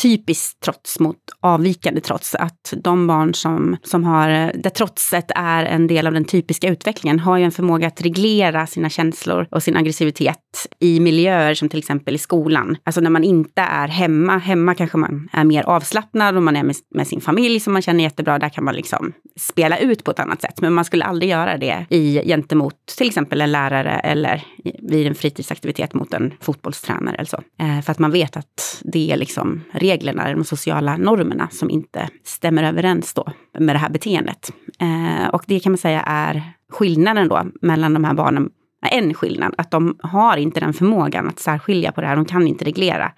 typiskt 0.01 0.59
trots 0.63 0.99
mot 0.99 1.17
avvikande 1.39 2.01
trots. 2.01 2.35
Att 2.35 2.73
de 2.77 3.07
barn 3.07 3.33
som, 3.33 3.77
som 3.83 4.03
har, 4.03 4.27
där 4.53 4.69
trotset 4.69 5.31
är 5.35 5.65
en 5.65 5.87
del 5.87 6.07
av 6.07 6.13
den 6.13 6.25
typiska 6.25 6.69
utvecklingen, 6.69 7.19
har 7.19 7.37
ju 7.37 7.43
en 7.43 7.51
förmåga 7.51 7.87
att 7.87 8.01
reglera 8.01 8.67
sina 8.67 8.89
känslor 8.89 9.47
och 9.51 9.63
sin 9.63 9.77
aggressivitet 9.77 10.67
i 10.79 10.99
miljöer 10.99 11.53
som 11.53 11.69
till 11.69 11.79
exempel 11.79 12.15
i 12.15 12.17
skolan. 12.17 12.77
Alltså 12.83 13.01
när 13.01 13.09
man 13.09 13.23
inte 13.23 13.61
är 13.61 13.87
hemma. 13.87 14.37
Hemma 14.37 14.75
kanske 14.75 14.97
man 14.97 15.29
är 15.33 15.43
mer 15.43 15.63
avslappnad 15.63 16.35
och 16.35 16.43
man 16.43 16.55
är 16.55 16.63
med, 16.63 16.75
med 16.95 17.07
sin 17.07 17.21
familj 17.21 17.59
som 17.59 17.73
man 17.73 17.81
känner 17.81 18.03
jättebra. 18.03 18.39
Där 18.39 18.49
kan 18.49 18.63
man 18.63 18.75
liksom 18.75 19.13
spela 19.39 19.77
ut 19.77 20.03
på 20.03 20.11
ett 20.11 20.19
annat 20.19 20.41
sätt. 20.41 20.61
Men 20.61 20.73
man 20.73 20.85
skulle 20.85 21.05
aldrig 21.05 21.31
göra 21.31 21.57
det 21.57 21.85
i, 21.89 22.21
gentemot 22.25 22.75
till 22.97 23.07
exempel 23.07 23.41
en 23.41 23.51
lärare 23.51 23.91
eller 23.91 24.43
vid 24.81 25.07
en 25.07 25.15
fritidsaktivitet 25.15 25.93
mot 25.93 26.13
en 26.13 26.33
fotbollstränare 26.41 27.15
eller 27.15 27.25
så. 27.25 27.41
Eh, 27.59 27.81
för 27.81 27.91
att 27.91 27.99
man 27.99 28.11
vet 28.11 28.37
att 28.37 28.81
det 28.83 29.11
är 29.11 29.17
liksom 29.17 29.61
reglerna, 29.83 30.33
de 30.33 30.43
sociala 30.43 30.97
normerna 30.97 31.47
som 31.51 31.69
inte 31.69 32.09
stämmer 32.23 32.63
överens 32.63 33.13
då 33.13 33.25
med 33.59 33.75
det 33.75 33.79
här 33.79 33.89
beteendet. 33.89 34.51
Eh, 34.79 35.27
och 35.27 35.43
det 35.47 35.59
kan 35.59 35.71
man 35.71 35.77
säga 35.77 36.01
är 36.01 36.43
skillnaden 36.69 37.27
då 37.27 37.41
mellan 37.61 37.93
de 37.93 38.03
här 38.03 38.13
barnen 38.13 38.49
en 38.91 39.13
skillnad, 39.13 39.55
att 39.57 39.71
de 39.71 39.97
har 40.03 40.37
inte 40.37 40.59
den 40.59 40.73
förmågan 40.73 41.27
att 41.27 41.39
särskilja 41.39 41.91
på 41.91 42.01
det 42.01 42.07
här. 42.07 42.15
De 42.15 42.25
kan 42.25 42.47
inte 42.47 42.65
reglera 42.65 43.11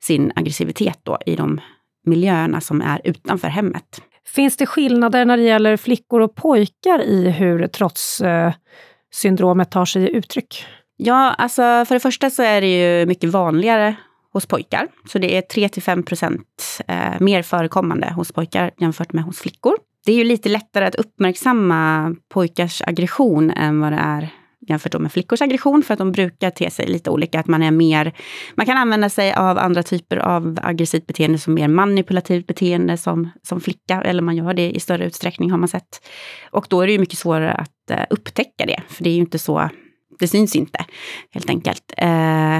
sin 0.00 0.32
aggressivitet 0.34 0.98
då 1.02 1.18
i 1.26 1.36
de 1.36 1.60
miljöerna 2.06 2.60
som 2.60 2.82
är 2.82 3.00
utanför 3.04 3.48
hemmet. 3.48 4.02
Finns 4.34 4.56
det 4.56 4.66
skillnader 4.66 5.24
när 5.24 5.36
det 5.36 5.42
gäller 5.42 5.76
flickor 5.76 6.20
och 6.20 6.34
pojkar 6.34 7.02
i 7.02 7.30
hur 7.30 7.66
trotssyndromet 7.66 9.70
tar 9.70 9.84
sig 9.84 10.16
uttryck? 10.16 10.64
Ja, 10.96 11.34
alltså 11.38 11.62
för 11.62 11.94
det 11.94 12.00
första 12.00 12.30
så 12.30 12.42
är 12.42 12.60
det 12.60 13.00
ju 13.00 13.06
mycket 13.06 13.30
vanligare 13.30 13.96
hos 14.36 14.46
pojkar. 14.46 14.88
Så 15.08 15.18
det 15.18 15.36
är 15.36 15.40
3 15.40 15.68
5 15.68 16.02
procent 16.02 16.80
eh, 16.88 17.20
mer 17.20 17.42
förekommande 17.42 18.12
hos 18.12 18.32
pojkar 18.32 18.70
jämfört 18.78 19.12
med 19.12 19.24
hos 19.24 19.38
flickor. 19.38 19.76
Det 20.04 20.12
är 20.12 20.16
ju 20.16 20.24
lite 20.24 20.48
lättare 20.48 20.84
att 20.84 20.94
uppmärksamma 20.94 22.14
pojkars 22.28 22.82
aggression 22.82 23.50
än 23.50 23.80
vad 23.80 23.92
det 23.92 23.98
är 23.98 24.30
jämfört 24.68 25.00
med 25.00 25.12
flickors 25.12 25.42
aggression, 25.42 25.82
för 25.82 25.94
att 25.94 25.98
de 25.98 26.12
brukar 26.12 26.50
te 26.50 26.70
sig 26.70 26.86
lite 26.86 27.10
olika. 27.10 27.40
Att 27.40 27.46
man 27.46 27.62
är 27.62 27.70
mer, 27.70 28.12
man 28.54 28.66
kan 28.66 28.76
använda 28.76 29.08
sig 29.08 29.34
av 29.34 29.58
andra 29.58 29.82
typer 29.82 30.16
av 30.16 30.58
aggressivt 30.62 31.06
beteende 31.06 31.38
som 31.38 31.54
mer 31.54 31.68
manipulativt 31.68 32.46
beteende 32.46 32.96
som, 32.96 33.30
som 33.42 33.60
flicka, 33.60 34.02
eller 34.02 34.22
man 34.22 34.36
gör 34.36 34.54
det 34.54 34.70
i 34.70 34.80
större 34.80 35.06
utsträckning 35.06 35.50
har 35.50 35.58
man 35.58 35.68
sett. 35.68 36.06
Och 36.50 36.66
då 36.70 36.80
är 36.80 36.86
det 36.86 36.92
ju 36.92 36.98
mycket 36.98 37.18
svårare 37.18 37.52
att 37.52 37.90
eh, 37.90 38.04
upptäcka 38.10 38.66
det, 38.66 38.82
för 38.88 39.04
det 39.04 39.10
är 39.10 39.14
ju 39.14 39.20
inte 39.20 39.38
så, 39.38 39.70
det 40.18 40.28
syns 40.28 40.56
inte 40.56 40.84
helt 41.30 41.50
enkelt. 41.50 41.94
Eh, 41.96 42.58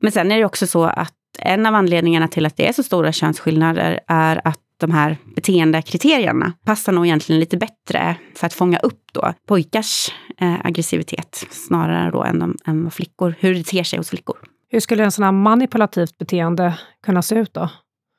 men 0.00 0.12
sen 0.12 0.32
är 0.32 0.38
det 0.38 0.44
också 0.44 0.66
så 0.66 0.84
att 0.84 1.14
en 1.38 1.66
av 1.66 1.74
anledningarna 1.74 2.28
till 2.28 2.46
att 2.46 2.56
det 2.56 2.68
är 2.68 2.72
så 2.72 2.82
stora 2.82 3.12
könsskillnader 3.12 4.00
är 4.06 4.40
att 4.44 4.60
de 4.80 4.90
här 4.90 5.16
beteendekriterierna 5.36 6.52
passar 6.64 6.92
nog 6.92 7.06
egentligen 7.06 7.40
lite 7.40 7.56
bättre 7.56 8.16
för 8.34 8.46
att 8.46 8.54
fånga 8.54 8.78
upp 8.78 9.02
då 9.12 9.32
pojkars 9.48 10.08
eh, 10.38 10.66
aggressivitet 10.66 11.46
snarare 11.50 12.10
då 12.10 12.22
än, 12.24 12.38
de, 12.38 12.56
än 12.66 12.84
vad 12.84 12.92
flickor, 12.92 13.34
hur 13.38 13.54
det 13.54 13.64
ter 13.64 13.82
sig 13.82 13.98
hos 13.98 14.10
flickor. 14.10 14.36
Hur 14.68 14.80
skulle 14.80 15.04
en 15.04 15.12
sån 15.12 15.24
här 15.24 15.32
manipulativt 15.32 16.18
beteende 16.18 16.78
kunna 17.06 17.22
se 17.22 17.34
ut 17.34 17.54
då? 17.54 17.68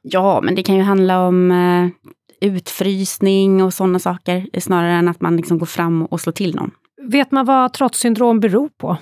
Ja, 0.01 0.41
men 0.41 0.55
det 0.55 0.63
kan 0.63 0.75
ju 0.75 0.81
handla 0.81 1.27
om 1.27 1.51
eh, 1.51 1.87
utfrysning 2.49 3.63
och 3.63 3.73
sådana 3.73 3.99
saker 3.99 4.59
snarare 4.59 4.93
än 4.93 5.07
att 5.07 5.21
man 5.21 5.37
liksom 5.37 5.59
går 5.59 5.65
fram 5.65 6.05
och 6.05 6.21
slår 6.21 6.33
till 6.33 6.55
någon. 6.55 6.71
Vet 7.01 7.31
man 7.31 7.45
vad 7.45 7.73
trotssyndrom 7.73 8.39
beror 8.39 8.69
på? 8.69 8.97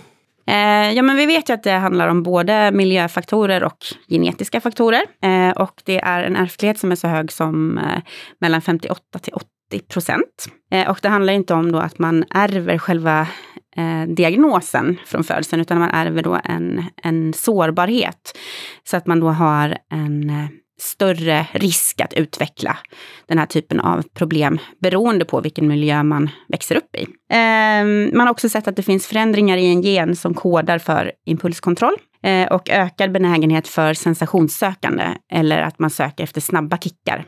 Eh, 0.49 0.91
ja, 0.93 1.01
men 1.01 1.15
vi 1.15 1.25
vet 1.25 1.49
ju 1.49 1.53
att 1.53 1.63
det 1.63 1.71
handlar 1.71 2.07
om 2.07 2.23
både 2.23 2.71
miljöfaktorer 2.71 3.63
och 3.63 3.77
genetiska 4.07 4.61
faktorer. 4.61 5.01
Eh, 5.23 5.49
och 5.49 5.81
det 5.85 5.99
är 5.99 6.23
en 6.23 6.35
ärftlighet 6.35 6.79
som 6.79 6.91
är 6.91 6.95
så 6.95 7.07
hög 7.07 7.31
som 7.31 7.77
eh, 7.77 8.01
mellan 8.41 8.61
58 8.61 9.19
till 9.19 9.33
80 9.33 9.47
procent. 9.87 10.47
Eh, 10.71 10.89
och 10.89 10.99
det 11.01 11.09
handlar 11.09 11.33
inte 11.33 11.53
om 11.53 11.71
då 11.71 11.79
att 11.79 11.99
man 11.99 12.25
ärver 12.29 12.77
själva 12.77 13.27
eh, 13.75 14.03
diagnosen 14.07 14.97
från 15.05 15.23
födseln, 15.23 15.61
utan 15.61 15.79
man 15.79 15.89
ärver 15.89 16.21
då 16.21 16.39
en, 16.43 16.83
en 17.03 17.33
sårbarhet. 17.33 18.37
Så 18.83 18.97
att 18.97 19.07
man 19.07 19.19
då 19.19 19.29
har 19.29 19.77
en 19.91 20.29
eh, 20.29 20.45
större 20.81 21.47
risk 21.51 22.01
att 22.01 22.13
utveckla 22.13 22.77
den 23.25 23.37
här 23.37 23.45
typen 23.45 23.79
av 23.79 24.01
problem 24.13 24.59
beroende 24.81 25.25
på 25.25 25.41
vilken 25.41 25.67
miljö 25.67 26.03
man 26.03 26.29
växer 26.47 26.75
upp 26.75 26.95
i. 26.95 27.07
Ehm, 27.33 28.11
man 28.13 28.27
har 28.27 28.31
också 28.31 28.49
sett 28.49 28.67
att 28.67 28.75
det 28.75 28.83
finns 28.83 29.07
förändringar 29.07 29.57
i 29.57 29.65
en 29.65 29.81
gen 29.81 30.15
som 30.15 30.33
kodar 30.33 30.77
för 30.77 31.11
impulskontroll 31.25 31.95
eh, 32.23 32.47
och 32.47 32.69
ökad 32.69 33.11
benägenhet 33.11 33.67
för 33.67 33.93
sensationssökande 33.93 35.03
eller 35.31 35.61
att 35.61 35.79
man 35.79 35.89
söker 35.89 36.23
efter 36.23 36.41
snabba 36.41 36.77
kickar. 36.77 37.25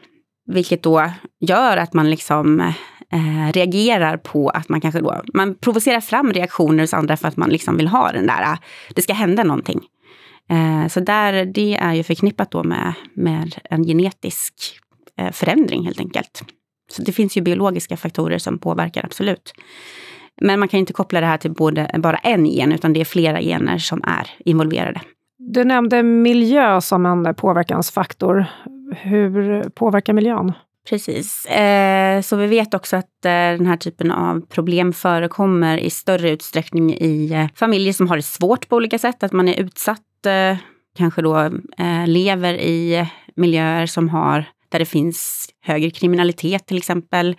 Vilket 0.52 0.84
då 0.84 1.12
gör 1.40 1.78
att 1.78 1.94
man 1.94 2.10
liksom 2.10 2.60
eh, 3.12 3.52
reagerar 3.54 4.18
på 4.18 4.50
att 4.50 4.70
man 4.70 4.82
kanske 4.82 5.02
då, 5.02 5.22
man 5.34 5.56
provocerar 5.56 6.02
fram 6.02 6.34
reaktioner 6.34 6.84
hos 6.84 6.94
andra 6.94 7.18
för 7.18 7.28
att 7.28 7.38
man 7.38 7.50
liksom 7.50 7.78
vill 7.78 7.88
ha 7.88 8.12
den 8.12 8.28
där, 8.28 8.42
ah, 8.44 8.58
det 8.96 9.02
ska 9.02 9.14
hända 9.14 9.44
någonting. 9.44 9.82
Eh, 10.52 10.88
så 10.88 11.00
där, 11.00 11.46
det 11.46 11.76
är 11.76 11.94
ju 11.94 12.04
förknippat 12.04 12.52
då 12.52 12.64
med, 12.64 12.94
med 13.14 13.56
en 13.64 13.84
genetisk 13.84 14.54
eh, 15.18 15.32
förändring 15.32 15.86
helt 15.86 16.00
enkelt. 16.00 16.44
Så 16.92 17.02
det 17.02 17.12
finns 17.12 17.38
ju 17.38 17.42
biologiska 17.42 17.98
faktorer 17.98 18.38
som 18.38 18.60
påverkar, 18.60 19.06
absolut. 19.06 19.54
Men 20.42 20.60
man 20.60 20.68
kan 20.68 20.80
inte 20.80 20.94
koppla 20.94 21.20
det 21.20 21.26
här 21.26 21.38
till 21.38 21.52
både, 21.52 21.92
bara 21.98 22.18
en 22.18 22.46
gen, 22.46 22.72
utan 22.72 22.94
det 22.94 23.02
är 23.02 23.06
flera 23.06 23.42
gener 23.42 23.78
som 23.78 24.02
är 24.04 24.30
involverade. 24.46 25.02
Du 25.38 25.64
nämnde 25.64 26.04
miljö 26.04 26.82
som 26.82 27.06
en 27.06 27.36
påverkansfaktor. 27.36 28.46
Hur 28.96 29.64
påverkar 29.70 30.14
miljön? 30.14 30.54
Precis. 30.90 31.46
Eh, 31.46 32.22
så 32.22 32.36
vi 32.36 32.48
vet 32.48 32.74
också 32.74 32.98
att 32.98 33.10
den 33.22 33.66
här 33.66 33.78
typen 33.78 34.12
av 34.12 34.42
problem 34.42 34.94
förekommer 34.94 35.78
i 35.78 35.90
större 35.90 36.30
utsträckning 36.30 36.94
i 36.94 37.50
familjer 37.56 37.94
som 37.94 38.08
har 38.08 38.16
det 38.16 38.24
svårt 38.24 38.70
på 38.70 38.76
olika 38.76 39.00
sätt. 39.00 39.24
Att 39.24 39.32
man 39.32 39.48
är 39.48 39.60
utsatt, 39.60 40.02
kanske 40.98 41.22
då 41.22 41.40
eh, 41.78 42.08
lever 42.08 42.54
i 42.54 43.08
miljöer 43.36 43.86
som 43.86 44.10
har, 44.10 44.46
där 44.70 44.80
det 44.80 44.86
finns 44.86 45.50
högre 45.62 45.90
kriminalitet 45.90 46.66
till 46.66 46.78
exempel. 46.78 47.36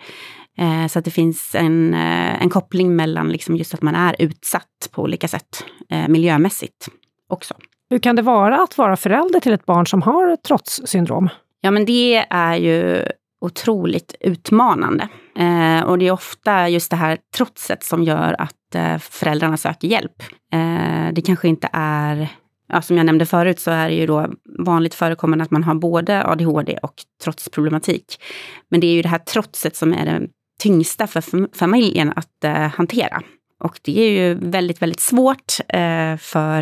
Eh, 0.57 0.87
så 0.87 0.99
att 0.99 1.05
det 1.05 1.11
finns 1.11 1.55
en, 1.55 1.93
en 1.93 2.49
koppling 2.49 2.95
mellan 2.95 3.29
liksom 3.29 3.55
just 3.55 3.73
att 3.73 3.81
man 3.81 3.95
är 3.95 4.15
utsatt 4.19 4.89
på 4.91 5.01
olika 5.01 5.27
sätt 5.27 5.65
miljömässigt 6.07 6.87
också. 7.29 7.53
Hur 7.89 7.99
kan 7.99 8.15
det 8.15 8.21
vara 8.21 8.63
att 8.63 8.77
vara 8.77 8.97
förälder 8.97 9.39
till 9.39 9.53
ett 9.53 9.65
barn 9.65 9.87
som 9.87 10.01
har 10.01 10.35
trotssyndrom? 10.35 11.29
Ja, 11.61 11.71
men 11.71 11.85
det 11.85 12.25
är 12.29 12.55
ju 12.55 13.05
otroligt 13.43 14.15
utmanande. 14.19 15.07
Eh, 15.35 15.83
och 15.83 15.97
det 15.97 16.07
är 16.07 16.11
ofta 16.11 16.69
just 16.69 16.89
det 16.89 16.95
här 16.95 17.17
trotset 17.35 17.83
som 17.83 18.03
gör 18.03 18.35
att 18.39 18.75
eh, 18.75 18.97
föräldrarna 18.97 19.57
söker 19.57 19.87
hjälp. 19.87 20.23
Eh, 20.53 21.13
det 21.13 21.21
kanske 21.25 21.47
inte 21.47 21.69
är, 21.73 22.29
ja, 22.73 22.81
som 22.81 22.97
jag 22.97 23.05
nämnde 23.05 23.25
förut, 23.25 23.59
så 23.59 23.71
är 23.71 23.89
det 23.89 23.95
ju 23.95 24.05
då 24.05 24.27
vanligt 24.59 24.93
förekommande 24.93 25.43
att 25.43 25.51
man 25.51 25.63
har 25.63 25.75
både 25.75 26.25
ADHD 26.25 26.77
och 26.81 26.93
trotsproblematik. 27.23 28.21
Men 28.69 28.79
det 28.79 28.87
är 28.87 28.93
ju 28.93 29.01
det 29.01 29.09
här 29.09 29.19
trotset 29.19 29.75
som 29.75 29.93
är 29.93 30.05
det 30.05 30.27
tyngsta 30.59 31.07
för 31.07 31.55
familjen 31.57 32.13
att 32.15 32.43
eh, 32.43 32.53
hantera. 32.53 33.21
Och 33.59 33.79
det 33.81 33.99
är 33.99 34.09
ju 34.09 34.33
väldigt, 34.33 34.81
väldigt 34.81 34.99
svårt 34.99 35.53
eh, 35.67 36.17
för 36.17 36.59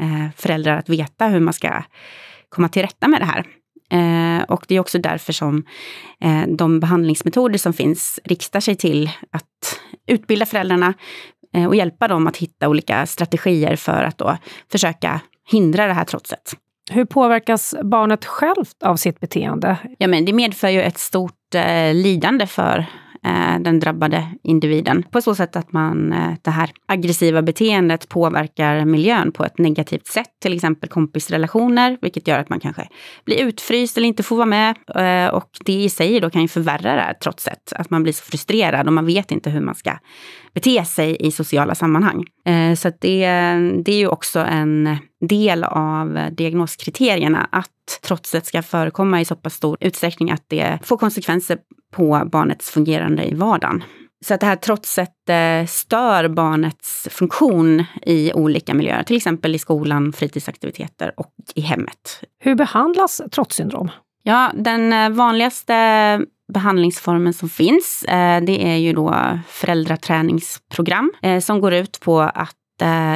eh, 0.00 0.30
föräldrar 0.36 0.78
att 0.78 0.88
veta 0.88 1.26
hur 1.26 1.40
man 1.40 1.54
ska 1.54 1.82
komma 2.48 2.68
till 2.68 2.82
rätta 2.82 3.08
med 3.08 3.20
det 3.20 3.24
här. 3.24 3.44
Eh, 3.90 4.42
och 4.42 4.64
det 4.68 4.74
är 4.74 4.80
också 4.80 4.98
därför 4.98 5.32
som 5.32 5.64
eh, 6.20 6.42
de 6.48 6.80
behandlingsmetoder 6.80 7.58
som 7.58 7.72
finns 7.72 8.20
riktar 8.24 8.60
sig 8.60 8.76
till 8.76 9.10
att 9.30 9.80
utbilda 10.06 10.46
föräldrarna 10.46 10.94
eh, 11.54 11.66
och 11.66 11.76
hjälpa 11.76 12.08
dem 12.08 12.26
att 12.26 12.36
hitta 12.36 12.68
olika 12.68 13.06
strategier 13.06 13.76
för 13.76 14.02
att 14.02 14.18
då 14.18 14.36
försöka 14.72 15.20
hindra 15.50 15.86
det 15.86 15.92
här 15.92 16.04
trotset. 16.04 16.52
Hur 16.90 17.04
påverkas 17.04 17.74
barnet 17.82 18.24
självt 18.24 18.82
av 18.84 18.96
sitt 18.96 19.20
beteende? 19.20 19.76
Ja, 19.98 20.06
men 20.06 20.24
det 20.24 20.32
medför 20.32 20.68
ju 20.68 20.82
ett 20.82 20.98
stort 20.98 21.54
eh, 21.54 21.94
lidande 21.94 22.46
för 22.46 22.86
Eh, 23.24 23.60
den 23.60 23.80
drabbade 23.80 24.28
individen. 24.42 25.02
På 25.02 25.22
så 25.22 25.34
sätt 25.34 25.56
att 25.56 25.72
man, 25.72 26.12
eh, 26.12 26.32
det 26.42 26.50
här 26.50 26.70
aggressiva 26.86 27.42
beteendet 27.42 28.08
påverkar 28.08 28.84
miljön 28.84 29.32
på 29.32 29.44
ett 29.44 29.58
negativt 29.58 30.06
sätt. 30.06 30.28
Till 30.42 30.54
exempel 30.54 30.88
kompisrelationer, 30.88 31.98
vilket 32.02 32.28
gör 32.28 32.38
att 32.38 32.48
man 32.48 32.60
kanske 32.60 32.88
blir 33.24 33.36
utfryst 33.36 33.96
eller 33.96 34.08
inte 34.08 34.22
får 34.22 34.36
vara 34.36 34.46
med. 34.46 34.76
Eh, 34.94 35.34
och 35.34 35.50
det 35.64 35.72
i 35.72 35.88
sig 35.88 36.20
då 36.20 36.30
kan 36.30 36.42
ju 36.42 36.48
förvärra 36.48 36.94
det 36.94 37.00
här 37.00 37.14
trotset. 37.14 37.72
Att 37.76 37.90
man 37.90 38.02
blir 38.02 38.12
så 38.12 38.24
frustrerad 38.24 38.86
och 38.86 38.92
man 38.92 39.06
vet 39.06 39.32
inte 39.32 39.50
hur 39.50 39.60
man 39.60 39.74
ska 39.74 39.98
bete 40.54 40.84
sig 40.84 41.16
i 41.20 41.30
sociala 41.30 41.74
sammanhang. 41.74 42.24
Så 42.76 42.88
det, 43.00 43.26
det 43.84 43.92
är 43.92 43.98
ju 43.98 44.08
också 44.08 44.40
en 44.40 44.96
del 45.20 45.64
av 45.64 46.28
diagnoskriterierna 46.32 47.48
att 47.52 48.00
trotset 48.02 48.46
ska 48.46 48.62
förekomma 48.62 49.20
i 49.20 49.24
så 49.24 49.36
pass 49.36 49.54
stor 49.54 49.76
utsträckning 49.80 50.30
att 50.30 50.44
det 50.48 50.78
får 50.82 50.96
konsekvenser 50.96 51.58
på 51.92 52.22
barnets 52.32 52.70
fungerande 52.70 53.24
i 53.24 53.34
vardagen. 53.34 53.82
Så 54.26 54.34
att 54.34 54.40
det 54.40 54.46
här 54.46 54.56
trotset 54.56 55.28
eh, 55.28 55.66
stör 55.66 56.28
barnets 56.28 57.08
funktion 57.10 57.84
i 58.02 58.32
olika 58.32 58.74
miljöer, 58.74 59.02
till 59.02 59.16
exempel 59.16 59.54
i 59.54 59.58
skolan, 59.58 60.12
fritidsaktiviteter 60.12 61.12
och 61.16 61.34
i 61.54 61.60
hemmet. 61.60 62.22
Hur 62.38 62.54
behandlas 62.54 63.22
trotssyndrom? 63.32 63.90
Ja, 64.22 64.52
den 64.54 64.92
eh, 64.92 65.10
vanligaste 65.10 66.20
behandlingsformen 66.52 67.32
som 67.32 67.48
finns, 67.48 68.04
eh, 68.04 68.42
det 68.44 68.66
är 68.66 68.76
ju 68.76 68.92
då 68.92 69.38
föräldraträningsprogram 69.48 71.12
som 71.42 71.60
går 71.60 71.74
ut 71.74 72.00
på 72.00 72.20
att 72.20 72.54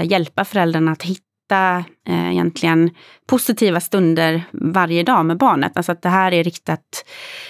hjälpa 0.05 0.45
föräldrarna 0.45 0.93
att 0.93 1.03
hitta 1.03 1.32
Eh, 1.57 2.31
egentligen 2.33 2.91
positiva 3.27 3.81
stunder 3.81 4.43
varje 4.53 5.03
dag 5.03 5.27
med 5.27 5.37
barnet. 5.37 5.77
Alltså 5.77 5.93
att 5.93 6.03
det 6.03 6.09
här 6.09 6.33
är 6.33 6.45
riktat, 6.45 7.05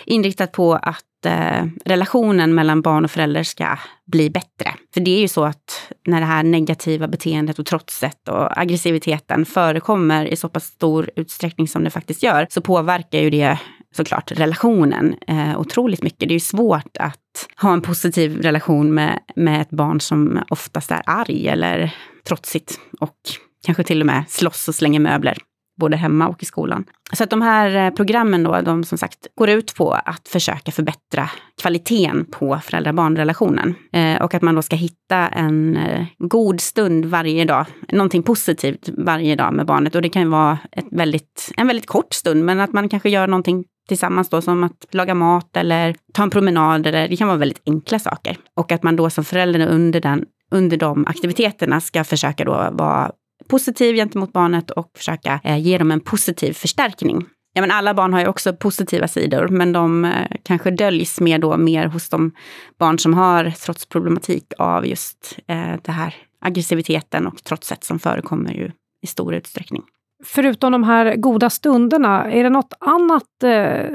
inriktat 0.06 0.52
på 0.52 0.74
att 0.74 1.26
eh, 1.26 1.66
relationen 1.84 2.54
mellan 2.54 2.82
barn 2.82 3.04
och 3.04 3.10
förälder 3.10 3.42
ska 3.42 3.78
bli 4.06 4.30
bättre. 4.30 4.74
För 4.94 5.00
det 5.00 5.10
är 5.10 5.20
ju 5.20 5.28
så 5.28 5.44
att 5.44 5.92
när 6.06 6.20
det 6.20 6.26
här 6.26 6.42
negativa 6.42 7.08
beteendet 7.08 7.58
och 7.58 7.66
trotset 7.66 8.28
och 8.28 8.58
aggressiviteten 8.58 9.44
förekommer 9.44 10.26
i 10.26 10.36
så 10.36 10.48
pass 10.48 10.64
stor 10.64 11.10
utsträckning 11.16 11.68
som 11.68 11.84
det 11.84 11.90
faktiskt 11.90 12.22
gör, 12.22 12.46
så 12.50 12.60
påverkar 12.60 13.18
ju 13.18 13.30
det 13.30 13.58
såklart 13.94 14.32
relationen 14.32 15.14
eh, 15.26 15.60
otroligt 15.60 16.02
mycket. 16.02 16.28
Det 16.28 16.32
är 16.32 16.36
ju 16.36 16.40
svårt 16.40 16.96
att 17.00 17.48
ha 17.56 17.72
en 17.72 17.82
positiv 17.82 18.42
relation 18.42 18.94
med, 18.94 19.18
med 19.36 19.60
ett 19.60 19.70
barn 19.70 20.00
som 20.00 20.40
oftast 20.48 20.90
är 20.90 21.02
arg 21.06 21.48
eller 21.48 21.94
trotsigt 22.24 22.80
och 23.00 23.16
kanske 23.66 23.84
till 23.84 24.00
och 24.00 24.06
med 24.06 24.24
slåss 24.28 24.68
och 24.68 24.74
slänger 24.74 25.00
möbler 25.00 25.38
både 25.80 25.96
hemma 25.96 26.28
och 26.28 26.42
i 26.42 26.46
skolan. 26.46 26.84
Så 27.12 27.24
att 27.24 27.30
de 27.30 27.42
här 27.42 27.86
eh, 27.86 27.94
programmen 27.94 28.42
då, 28.42 28.60
de 28.60 28.84
som 28.84 28.98
sagt 28.98 29.26
går 29.34 29.48
ut 29.48 29.74
på 29.74 29.92
att 29.92 30.28
försöka 30.28 30.72
förbättra 30.72 31.30
kvaliteten 31.62 32.24
på 32.30 32.60
föräldrar-barn-relationen. 32.64 33.74
Eh, 33.92 34.22
och 34.22 34.34
att 34.34 34.42
man 34.42 34.54
då 34.54 34.62
ska 34.62 34.76
hitta 34.76 35.28
en 35.28 35.76
eh, 35.76 36.06
god 36.18 36.60
stund 36.60 37.04
varje 37.04 37.44
dag, 37.44 37.66
någonting 37.88 38.22
positivt 38.22 38.88
varje 38.98 39.36
dag 39.36 39.54
med 39.54 39.66
barnet. 39.66 39.94
Och 39.94 40.02
det 40.02 40.08
kan 40.08 40.22
ju 40.22 40.28
vara 40.28 40.58
ett 40.72 40.86
väldigt, 40.90 41.52
en 41.56 41.66
väldigt 41.66 41.86
kort 41.86 42.14
stund, 42.14 42.44
men 42.44 42.60
att 42.60 42.72
man 42.72 42.88
kanske 42.88 43.10
gör 43.10 43.26
någonting 43.26 43.64
tillsammans 43.88 44.28
då, 44.28 44.42
som 44.42 44.64
att 44.64 44.86
laga 44.90 45.14
mat 45.14 45.56
eller 45.56 45.96
ta 46.12 46.22
en 46.22 46.30
promenad. 46.30 46.86
Eller, 46.86 47.08
det 47.08 47.16
kan 47.16 47.28
vara 47.28 47.38
väldigt 47.38 47.62
enkla 47.66 47.98
saker. 47.98 48.36
Och 48.56 48.72
att 48.72 48.82
man 48.82 48.96
då 48.96 49.10
som 49.10 49.24
förälder 49.24 49.66
under, 49.66 50.00
den, 50.00 50.24
under 50.50 50.76
de 50.76 51.06
aktiviteterna 51.06 51.80
ska 51.80 52.04
försöka 52.04 52.44
då 52.44 52.68
vara 52.72 53.10
positiv 53.52 53.94
gentemot 53.96 54.32
barnet 54.32 54.70
och 54.70 54.90
försöka 54.96 55.40
eh, 55.44 55.58
ge 55.58 55.78
dem 55.78 55.90
en 55.90 56.00
positiv 56.00 56.52
förstärkning. 56.52 57.26
Ja, 57.54 57.60
men 57.60 57.70
alla 57.70 57.94
barn 57.94 58.12
har 58.12 58.20
ju 58.20 58.26
också 58.26 58.52
positiva 58.52 59.08
sidor, 59.08 59.48
men 59.48 59.72
de 59.72 60.04
eh, 60.04 60.12
kanske 60.42 60.70
döljs 60.70 61.20
mer, 61.20 61.38
då, 61.38 61.56
mer 61.56 61.86
hos 61.86 62.08
de 62.08 62.32
barn 62.78 62.98
som 62.98 63.14
har 63.14 63.50
trotsproblematik 63.50 64.52
av 64.58 64.86
just 64.86 65.38
eh, 65.46 65.74
det 65.82 65.92
här 65.92 66.14
aggressiviteten 66.40 67.26
och 67.26 67.44
trotset 67.44 67.84
som 67.84 67.98
förekommer 67.98 68.52
ju 68.52 68.70
i 69.02 69.06
stor 69.06 69.34
utsträckning. 69.34 69.82
Förutom 70.24 70.72
de 70.72 70.84
här 70.84 71.16
goda 71.16 71.50
stunderna, 71.50 72.32
är 72.32 72.42
det 72.44 72.50
något 72.50 72.74
annat 72.80 73.42
eh, 73.44 73.86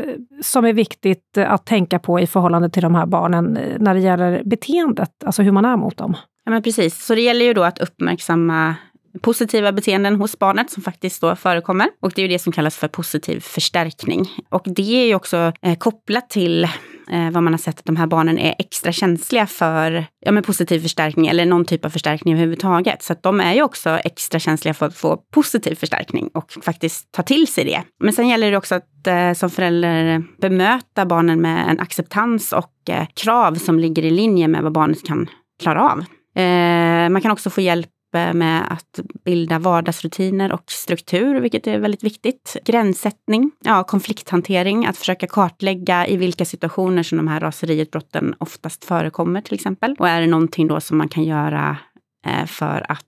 som 0.42 0.66
är 0.66 0.74
viktigt 0.74 1.38
att 1.38 1.66
tänka 1.66 2.00
på 2.00 2.20
i 2.20 2.28
förhållande 2.28 2.70
till 2.70 2.84
de 2.84 2.96
här 2.96 3.06
barnen 3.06 3.58
eh, 3.58 3.80
när 3.80 3.94
det 3.94 4.00
gäller 4.00 4.44
beteendet, 4.46 5.24
alltså 5.26 5.42
hur 5.42 5.52
man 5.52 5.66
är 5.66 5.78
mot 5.78 5.98
dem? 5.98 6.16
Ja, 6.48 6.52
men 6.52 6.64
precis. 6.64 7.06
Så 7.06 7.16
det 7.16 7.22
gäller 7.22 7.46
ju 7.46 7.54
då 7.54 7.64
att 7.64 7.80
uppmärksamma 7.80 8.76
positiva 9.20 9.72
beteenden 9.72 10.16
hos 10.16 10.40
barnet 10.40 10.70
som 10.70 10.84
faktiskt 10.84 11.22
då 11.22 11.36
förekommer. 11.36 11.88
Och 12.02 12.12
det 12.16 12.22
är 12.22 12.24
ju 12.24 12.34
det 12.34 12.40
som 12.40 12.54
kallas 12.54 12.78
för 12.78 12.88
positiv 12.88 13.40
förstärkning. 13.40 14.30
Och 14.50 14.64
det 14.66 15.02
är 15.02 15.06
ju 15.06 15.16
också 15.16 15.54
eh, 15.62 15.78
kopplat 15.78 16.30
till 16.30 16.64
eh, 16.64 17.32
vad 17.32 17.44
man 17.44 17.54
har 17.54 17.58
sett 17.58 17.80
att 17.80 17.86
de 17.86 17.96
här 17.96 18.08
barnen 18.08 18.40
är 18.40 18.56
extra 18.60 18.92
känsliga 18.92 19.48
för 19.48 20.06
ja, 20.20 20.32
men 20.32 20.44
positiv 20.44 20.80
förstärkning 20.80 21.28
eller 21.28 21.46
någon 21.46 21.66
typ 21.66 21.86
av 21.86 21.90
förstärkning 21.90 22.34
överhuvudtaget. 22.34 23.04
Så 23.04 23.14
att 23.14 23.24
de 23.24 23.40
är 23.40 23.54
ju 23.54 23.64
också 23.64 23.90
extra 23.90 24.40
känsliga 24.40 24.74
för 24.74 24.86
att 24.86 24.96
få 24.96 25.18
positiv 25.34 25.76
förstärkning 25.76 26.30
och 26.34 26.54
faktiskt 26.62 27.12
ta 27.12 27.24
till 27.24 27.48
sig 27.48 27.66
det. 27.66 27.84
Men 28.00 28.14
sen 28.14 28.28
gäller 28.28 28.52
det 28.52 28.58
också 28.58 28.76
att 28.76 29.08
eh, 29.08 29.34
som 29.34 29.50
förälder 29.50 30.24
bemöta 30.42 31.06
barnen 31.06 31.42
med 31.42 31.70
en 31.70 31.80
acceptans 31.80 32.54
och 32.54 32.90
eh, 32.90 33.06
krav 33.14 33.56
som 33.56 33.80
ligger 33.80 34.06
i 34.06 34.12
linje 34.12 34.48
med 34.48 34.64
vad 34.64 34.72
barnet 34.72 35.06
kan 35.06 35.30
klara 35.62 35.92
av. 35.92 36.00
Eh, 36.38 37.10
man 37.10 37.22
kan 37.22 37.32
också 37.32 37.50
få 37.50 37.62
hjälp 37.62 37.90
med 38.14 38.72
att 38.72 39.00
bilda 39.26 39.60
vardagsrutiner 39.60 40.52
och 40.52 40.72
struktur, 40.72 41.40
vilket 41.40 41.68
är 41.68 41.80
väldigt 41.80 42.04
viktigt. 42.04 42.58
Gränssättning, 42.66 43.52
ja, 43.64 43.84
konflikthantering, 43.84 44.86
att 44.86 44.98
försöka 44.98 45.28
kartlägga 45.28 46.08
i 46.08 46.18
vilka 46.18 46.46
situationer 46.46 47.04
som 47.04 47.18
de 47.18 47.28
här 47.28 47.40
raseriutbrotten 47.40 48.36
oftast 48.38 48.86
förekommer 48.86 49.42
till 49.42 49.54
exempel. 49.54 49.96
Och 50.00 50.10
är 50.10 50.22
det 50.22 50.28
någonting 50.28 50.68
då 50.68 50.80
som 50.80 50.98
man 50.98 51.10
kan 51.10 51.24
göra 51.24 51.78
eh, 52.26 52.46
för 52.46 52.86
att 52.92 53.04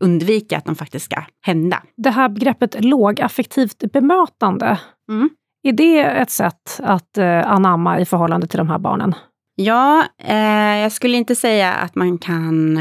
undvika 0.00 0.58
att 0.58 0.64
de 0.64 0.74
faktiskt 0.74 1.04
ska 1.04 1.22
hända. 1.42 1.82
Det 1.96 2.10
här 2.10 2.28
begreppet 2.28 2.84
lågaffektivt 2.84 3.92
bemötande, 3.92 4.80
mm. 5.08 5.30
är 5.62 5.72
det 5.72 6.00
ett 6.00 6.30
sätt 6.30 6.80
att 6.82 7.18
eh, 7.18 7.50
anamma 7.50 8.00
i 8.00 8.04
förhållande 8.04 8.46
till 8.46 8.58
de 8.58 8.68
här 8.68 8.78
barnen? 8.78 9.14
Ja, 9.54 10.04
eh, 10.18 10.76
jag 10.76 10.92
skulle 10.92 11.16
inte 11.16 11.34
säga 11.34 11.72
att 11.72 11.94
man 11.94 12.18
kan 12.18 12.78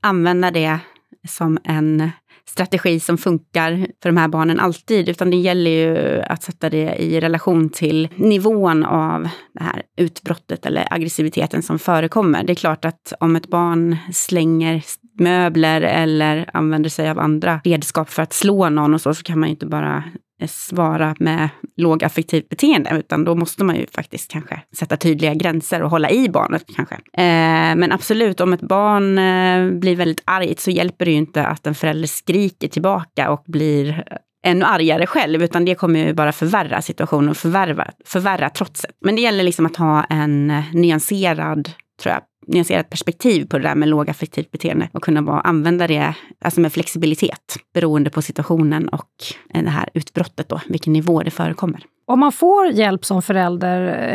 använda 0.00 0.50
det 0.50 0.78
som 1.28 1.58
en 1.64 2.10
strategi 2.48 3.00
som 3.00 3.18
funkar 3.18 3.86
för 4.02 4.08
de 4.08 4.16
här 4.16 4.28
barnen 4.28 4.60
alltid, 4.60 5.08
utan 5.08 5.30
det 5.30 5.36
gäller 5.36 5.70
ju 5.70 6.20
att 6.22 6.42
sätta 6.42 6.70
det 6.70 6.96
i 6.96 7.20
relation 7.20 7.68
till 7.68 8.08
nivån 8.16 8.84
av 8.84 9.28
det 9.54 9.64
här 9.64 9.82
utbrottet 9.96 10.66
eller 10.66 10.86
aggressiviteten 10.90 11.62
som 11.62 11.78
förekommer. 11.78 12.44
Det 12.44 12.52
är 12.52 12.54
klart 12.54 12.84
att 12.84 13.12
om 13.20 13.36
ett 13.36 13.48
barn 13.48 13.96
slänger 14.12 14.82
möbler 15.18 15.80
eller 15.80 16.50
använder 16.52 16.90
sig 16.90 17.10
av 17.10 17.18
andra 17.18 17.60
redskap 17.64 18.10
för 18.10 18.22
att 18.22 18.32
slå 18.32 18.68
någon 18.68 18.94
och 18.94 19.00
så, 19.00 19.14
så 19.14 19.22
kan 19.22 19.40
man 19.40 19.48
ju 19.48 19.50
inte 19.50 19.66
bara 19.66 20.04
Eh, 20.44 20.48
svara 20.48 21.14
med 21.18 21.48
lågaffektivt 21.76 22.48
beteende, 22.48 22.90
utan 22.98 23.24
då 23.24 23.34
måste 23.34 23.64
man 23.64 23.76
ju 23.76 23.86
faktiskt 23.86 24.30
kanske 24.30 24.60
sätta 24.72 24.96
tydliga 24.96 25.34
gränser 25.34 25.82
och 25.82 25.90
hålla 25.90 26.10
i 26.10 26.28
barnet 26.28 26.64
kanske. 26.76 26.94
Eh, 26.94 27.76
men 27.76 27.92
absolut, 27.92 28.40
om 28.40 28.52
ett 28.52 28.60
barn 28.60 29.18
eh, 29.18 29.78
blir 29.78 29.96
väldigt 29.96 30.22
argt 30.24 30.60
så 30.60 30.70
hjälper 30.70 31.04
det 31.04 31.10
ju 31.10 31.16
inte 31.16 31.46
att 31.46 31.66
en 31.66 31.74
förälder 31.74 32.08
skriker 32.08 32.68
tillbaka 32.68 33.30
och 33.30 33.44
blir 33.46 33.88
eh, 33.90 34.16
ännu 34.46 34.64
argare 34.64 35.06
själv, 35.06 35.42
utan 35.42 35.64
det 35.64 35.74
kommer 35.74 36.06
ju 36.06 36.14
bara 36.14 36.32
förvärra 36.32 36.82
situationen 36.82 37.30
och 37.30 37.36
förvärra, 37.36 37.90
förvärra 38.04 38.50
trotset. 38.50 38.90
Men 39.00 39.16
det 39.16 39.22
gäller 39.22 39.44
liksom 39.44 39.66
att 39.66 39.76
ha 39.76 40.04
en 40.04 40.50
eh, 40.50 40.64
nyanserad, 40.72 41.70
tror 42.02 42.12
jag, 42.12 42.22
nyanserat 42.46 42.90
perspektiv 42.90 43.46
på 43.46 43.58
det 43.58 43.68
där 43.68 43.74
med 43.74 43.88
lågaffektivt 43.88 44.50
beteende 44.50 44.88
och 44.92 45.02
kunna 45.02 45.22
bara 45.22 45.40
använda 45.40 45.86
det 45.86 46.14
alltså 46.40 46.60
med 46.60 46.72
flexibilitet 46.72 47.56
beroende 47.74 48.10
på 48.10 48.22
situationen 48.22 48.88
och 48.88 49.10
det 49.52 49.70
här 49.70 49.88
utbrottet 49.94 50.48
då, 50.48 50.60
vilken 50.68 50.92
nivå 50.92 51.22
det 51.22 51.30
förekommer. 51.30 51.84
Om 52.06 52.20
man 52.20 52.32
får 52.32 52.66
hjälp 52.66 53.04
som 53.04 53.22
förälder 53.22 54.08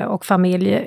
eh, 0.00 0.06
och 0.06 0.26
familj, 0.26 0.84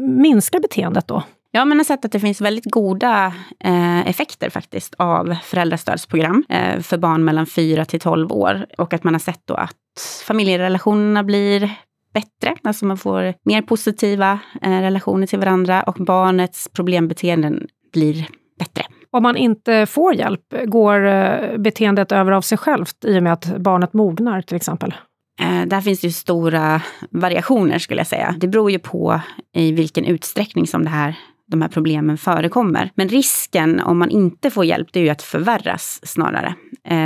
minskar 0.00 0.60
beteendet 0.60 1.08
då? 1.08 1.22
Ja, 1.50 1.64
men 1.64 1.78
har 1.78 1.84
sett 1.84 2.04
att 2.04 2.12
det 2.12 2.20
finns 2.20 2.40
väldigt 2.40 2.70
goda 2.70 3.32
eh, 3.60 4.08
effekter 4.08 4.50
faktiskt 4.50 4.94
av 4.98 5.36
föräldrastödsprogram 5.44 6.44
eh, 6.48 6.80
för 6.80 6.98
barn 6.98 7.24
mellan 7.24 7.46
4 7.46 7.84
till 7.84 8.00
12 8.00 8.32
år. 8.32 8.66
Och 8.78 8.92
att 8.92 9.04
man 9.04 9.14
har 9.14 9.18
sett 9.18 9.40
då 9.44 9.54
att 9.54 10.22
familjerelationerna 10.26 11.24
blir 11.24 11.70
bättre. 12.14 12.56
Alltså 12.62 12.86
man 12.86 12.98
får 12.98 13.34
mer 13.44 13.62
positiva 13.62 14.38
eh, 14.62 14.80
relationer 14.80 15.26
till 15.26 15.38
varandra 15.38 15.82
och 15.82 15.94
barnets 15.94 16.68
problembeteenden 16.72 17.66
blir 17.92 18.28
bättre. 18.58 18.84
Om 19.10 19.22
man 19.22 19.36
inte 19.36 19.86
får 19.86 20.14
hjälp, 20.14 20.54
går 20.66 21.06
eh, 21.06 21.58
beteendet 21.58 22.12
över 22.12 22.32
av 22.32 22.40
sig 22.40 22.58
självt 22.58 23.04
i 23.04 23.18
och 23.18 23.22
med 23.22 23.32
att 23.32 23.56
barnet 23.58 23.92
mognar 23.92 24.42
till 24.42 24.56
exempel? 24.56 24.94
Eh, 25.40 25.66
där 25.66 25.80
finns 25.80 26.00
det 26.00 26.06
ju 26.06 26.12
stora 26.12 26.82
variationer 27.10 27.78
skulle 27.78 28.00
jag 28.00 28.06
säga. 28.06 28.34
Det 28.38 28.48
beror 28.48 28.70
ju 28.70 28.78
på 28.78 29.20
i 29.56 29.72
vilken 29.72 30.04
utsträckning 30.04 30.66
som 30.66 30.84
det 30.84 30.90
här 30.90 31.16
de 31.46 31.62
här 31.62 31.68
problemen 31.68 32.18
förekommer. 32.18 32.90
Men 32.94 33.08
risken 33.08 33.80
om 33.80 33.98
man 33.98 34.10
inte 34.10 34.50
får 34.50 34.64
hjälp, 34.64 34.88
det 34.92 35.00
är 35.00 35.04
ju 35.04 35.10
att 35.10 35.22
förvärras 35.22 36.00
snarare. 36.02 36.54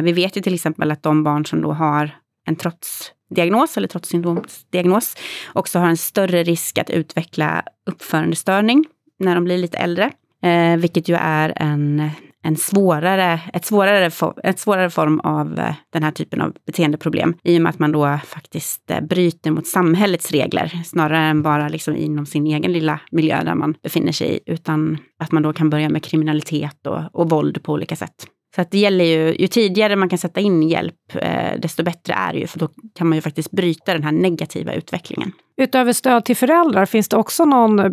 Vi 0.03 0.13
vet 0.13 0.37
ju 0.37 0.41
till 0.41 0.55
exempel 0.55 0.91
att 0.91 1.03
de 1.03 1.25
barn 1.25 1.47
som 1.47 1.63
då 1.63 1.73
har 1.73 2.11
en 2.49 2.57
trots 2.57 3.13
diagnos 3.31 3.77
eller 3.77 3.89
trotssyndromsdiagnos 3.89 5.17
också 5.53 5.79
har 5.79 5.89
en 5.89 5.97
större 5.97 6.43
risk 6.43 6.79
att 6.79 6.91
utveckla 6.91 7.63
uppförandestörning 7.91 8.85
när 9.19 9.35
de 9.35 9.45
blir 9.45 9.59
lite 9.59 9.79
äldre. 9.79 10.13
Eh, 10.43 10.77
vilket 10.77 11.09
ju 11.09 11.15
är 11.15 11.53
en, 11.57 12.11
en 12.43 12.57
svårare, 12.57 13.41
ett 13.53 13.65
svårare, 13.65 14.11
ett 14.43 14.59
svårare 14.59 14.91
form 14.91 15.21
av 15.21 15.59
eh, 15.59 15.75
den 15.93 16.03
här 16.03 16.11
typen 16.11 16.41
av 16.41 16.57
beteendeproblem. 16.67 17.35
I 17.45 17.59
och 17.59 17.63
med 17.63 17.71
att 17.71 17.79
man 17.79 17.93
då 17.93 18.19
faktiskt 18.27 18.91
eh, 18.91 19.01
bryter 19.01 19.51
mot 19.51 19.67
samhällets 19.67 20.31
regler 20.31 20.83
snarare 20.85 21.27
än 21.27 21.43
bara 21.43 21.69
liksom 21.69 21.97
inom 21.97 22.27
sin 22.27 22.47
egen 22.47 22.73
lilla 22.73 23.01
miljö 23.11 23.45
där 23.45 23.55
man 23.55 23.75
befinner 23.83 24.13
sig 24.13 24.37
i. 24.37 24.41
Utan 24.53 24.99
att 25.19 25.33
man 25.33 25.43
då 25.43 25.53
kan 25.53 25.71
börja 25.71 25.89
med 25.89 26.05
kriminalitet 26.05 26.87
och, 26.87 27.01
och 27.13 27.31
våld 27.31 27.63
på 27.63 27.73
olika 27.73 27.97
sätt. 27.97 28.27
Så 28.59 28.63
att 28.63 28.71
det 28.71 28.79
gäller 28.79 29.05
ju, 29.05 29.37
ju 29.39 29.47
tidigare 29.47 29.97
man 29.97 30.09
kan 30.09 30.19
sätta 30.19 30.41
in 30.41 30.63
hjälp, 30.63 30.95
eh, 31.15 31.61
desto 31.61 31.83
bättre 31.83 32.15
är 32.15 32.33
det 32.33 32.39
ju, 32.39 32.47
för 32.47 32.59
då 32.59 32.69
kan 32.95 33.09
man 33.09 33.19
ju 33.19 33.23
faktiskt 33.23 33.51
bryta 33.51 33.93
den 33.93 34.03
här 34.03 34.13
negativa 34.13 34.73
utvecklingen. 34.73 35.33
Utöver 35.57 35.93
stöd 35.93 36.25
till 36.25 36.37
föräldrar, 36.37 36.87
finns 36.87 37.09
det 37.09 37.17
också 37.17 37.45
någon 37.45 37.79
eh, 37.79 37.91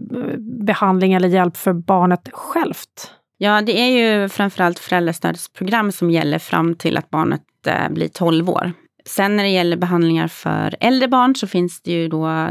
behandling 0.65 1.13
eller 1.13 1.27
hjälp 1.27 1.57
för 1.57 1.73
barnet 1.73 2.29
självt? 2.33 3.11
Ja, 3.37 3.61
det 3.61 3.79
är 3.79 3.87
ju 3.87 4.29
framförallt 4.29 4.79
föräldrastödsprogram 4.79 5.91
som 5.91 6.11
gäller 6.11 6.39
fram 6.39 6.75
till 6.75 6.97
att 6.97 7.09
barnet 7.09 7.43
eh, 7.67 7.89
blir 7.89 8.07
12 8.07 8.49
år. 8.49 8.71
Sen 9.05 9.35
när 9.35 9.43
det 9.43 9.49
gäller 9.49 9.77
behandlingar 9.77 10.27
för 10.27 10.75
äldre 10.79 11.07
barn 11.07 11.35
så 11.35 11.47
finns 11.47 11.81
det 11.81 11.91
ju 11.91 12.07
då 12.07 12.49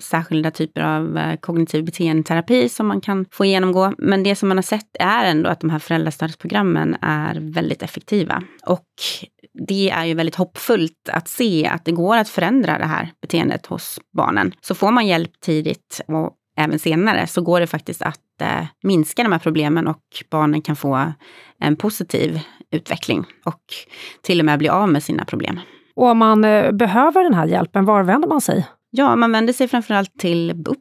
särskilda 0.00 0.50
typer 0.50 0.80
av 0.80 1.18
eh, 1.18 1.36
kognitiv 1.36 1.84
beteendeterapi 1.84 2.68
som 2.68 2.86
man 2.86 3.00
kan 3.00 3.26
få 3.30 3.44
genomgå. 3.44 3.92
Men 3.98 4.22
det 4.22 4.36
som 4.36 4.48
man 4.48 4.58
har 4.58 4.62
sett 4.62 4.96
är 5.00 5.24
ändå 5.24 5.50
att 5.50 5.60
de 5.60 5.70
här 5.70 5.78
föräldrastödsprogrammen 5.78 6.96
är 7.00 7.38
väldigt 7.40 7.82
effektiva. 7.82 8.42
Och 8.66 8.86
det 9.68 9.90
är 9.90 10.04
ju 10.04 10.14
väldigt 10.14 10.36
hoppfullt 10.36 11.08
att 11.12 11.28
se 11.28 11.66
att 11.66 11.84
det 11.84 11.92
går 11.92 12.16
att 12.16 12.28
förändra 12.28 12.78
det 12.78 12.84
här 12.84 13.12
beteendet 13.22 13.66
hos 13.66 14.00
barnen. 14.16 14.52
Så 14.60 14.74
får 14.74 14.90
man 14.90 15.06
hjälp 15.06 15.40
tidigt 15.40 16.00
och 16.08 16.36
även 16.56 16.78
senare 16.78 17.26
så 17.26 17.42
går 17.42 17.60
det 17.60 17.66
faktiskt 17.66 18.02
att 18.02 18.40
eh, 18.42 18.66
minska 18.82 19.22
de 19.22 19.32
här 19.32 19.38
problemen 19.38 19.86
och 19.86 20.02
barnen 20.30 20.62
kan 20.62 20.76
få 20.76 21.12
en 21.60 21.76
positiv 21.76 22.40
utveckling 22.70 23.24
och 23.44 23.62
till 24.22 24.40
och 24.40 24.46
med 24.46 24.58
bli 24.58 24.68
av 24.68 24.88
med 24.88 25.02
sina 25.02 25.24
problem. 25.24 25.60
Och 25.96 26.06
om 26.06 26.18
man 26.18 26.44
eh, 26.44 26.72
behöver 26.72 27.22
den 27.22 27.34
här 27.34 27.46
hjälpen, 27.46 27.84
var 27.84 28.02
vänder 28.02 28.28
man 28.28 28.40
sig? 28.40 28.66
Ja, 28.90 29.16
man 29.16 29.32
vänder 29.32 29.52
sig 29.52 29.68
framförallt 29.68 30.18
till 30.18 30.52
BUP. 30.54 30.78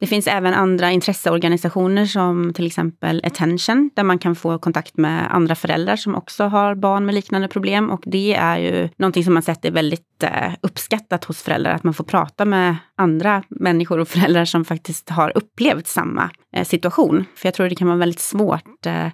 Det 0.00 0.06
finns 0.06 0.26
även 0.26 0.54
andra 0.54 0.90
intresseorganisationer 0.90 2.06
som 2.06 2.52
till 2.54 2.66
exempel 2.66 3.20
Attention, 3.24 3.90
där 3.96 4.02
man 4.02 4.18
kan 4.18 4.36
få 4.36 4.58
kontakt 4.58 4.96
med 4.96 5.34
andra 5.34 5.54
föräldrar 5.54 5.96
som 5.96 6.14
också 6.14 6.44
har 6.44 6.74
barn 6.74 7.06
med 7.06 7.14
liknande 7.14 7.48
problem. 7.48 7.90
Och 7.90 8.02
det 8.06 8.34
är 8.34 8.58
ju 8.58 8.88
någonting 8.96 9.24
som 9.24 9.34
man 9.34 9.42
sett 9.42 9.64
är 9.64 9.70
väldigt 9.70 10.22
eh, 10.22 10.52
uppskattat 10.60 11.24
hos 11.24 11.42
föräldrar, 11.42 11.72
att 11.72 11.84
man 11.84 11.94
får 11.94 12.04
prata 12.04 12.44
med 12.44 12.76
andra 12.96 13.42
människor 13.48 13.98
och 13.98 14.08
föräldrar 14.08 14.44
som 14.44 14.64
faktiskt 14.64 15.10
har 15.10 15.32
upplevt 15.34 15.86
samma 15.86 16.30
eh, 16.56 16.64
situation. 16.64 17.24
För 17.36 17.46
jag 17.46 17.54
tror 17.54 17.68
det 17.68 17.74
kan 17.74 17.88
vara 17.88 17.98
väldigt 17.98 18.20
svårt 18.20 18.86
eh, 18.86 19.08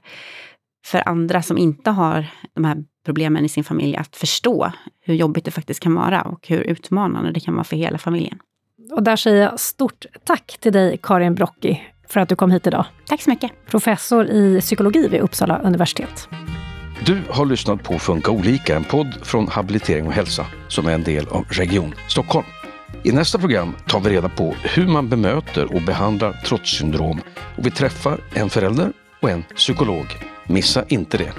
för 0.86 1.08
andra 1.08 1.42
som 1.42 1.58
inte 1.58 1.90
har 1.90 2.26
de 2.54 2.64
här 2.64 2.76
problemen 3.04 3.44
i 3.44 3.48
sin 3.48 3.64
familj 3.64 3.96
att 3.96 4.16
förstå 4.16 4.72
hur 5.00 5.14
jobbigt 5.14 5.44
det 5.44 5.50
faktiskt 5.50 5.80
kan 5.80 5.94
vara 5.94 6.22
och 6.22 6.48
hur 6.48 6.60
utmanande 6.60 7.32
det 7.32 7.40
kan 7.40 7.54
vara 7.54 7.64
för 7.64 7.76
hela 7.76 7.98
familjen. 7.98 8.38
Och 8.92 9.02
där 9.02 9.16
säger 9.16 9.42
jag 9.42 9.60
stort 9.60 10.06
tack 10.24 10.56
till 10.60 10.72
dig, 10.72 10.98
Karin 11.02 11.34
Brocki, 11.34 11.82
för 12.08 12.20
att 12.20 12.28
du 12.28 12.36
kom 12.36 12.50
hit 12.50 12.66
idag. 12.66 12.86
Tack 13.06 13.22
så 13.22 13.30
mycket. 13.30 13.50
Professor 13.66 14.26
i 14.26 14.60
psykologi 14.60 15.08
vid 15.08 15.20
Uppsala 15.20 15.58
universitet. 15.58 16.28
Du 17.06 17.22
har 17.30 17.46
lyssnat 17.46 17.82
på 17.82 17.98
Funka 17.98 18.30
olika, 18.30 18.76
en 18.76 18.84
podd 18.84 19.14
från 19.22 19.48
Habilitering 19.48 20.06
och 20.06 20.12
hälsa 20.12 20.46
som 20.68 20.86
är 20.86 20.92
en 20.92 21.02
del 21.02 21.28
av 21.28 21.44
Region 21.50 21.94
Stockholm. 22.08 22.46
I 23.02 23.12
nästa 23.12 23.38
program 23.38 23.74
tar 23.88 24.00
vi 24.00 24.10
reda 24.10 24.28
på 24.28 24.54
hur 24.62 24.86
man 24.86 25.08
bemöter 25.08 25.74
och 25.74 25.82
behandlar 25.82 26.32
trotssyndrom 26.32 27.20
och 27.56 27.66
vi 27.66 27.70
träffar 27.70 28.20
en 28.34 28.50
förälder 28.50 28.92
och 29.20 29.30
en 29.30 29.42
psykolog. 29.42 30.06
Missa 30.46 30.84
inte 30.88 31.18
det! 31.18 31.32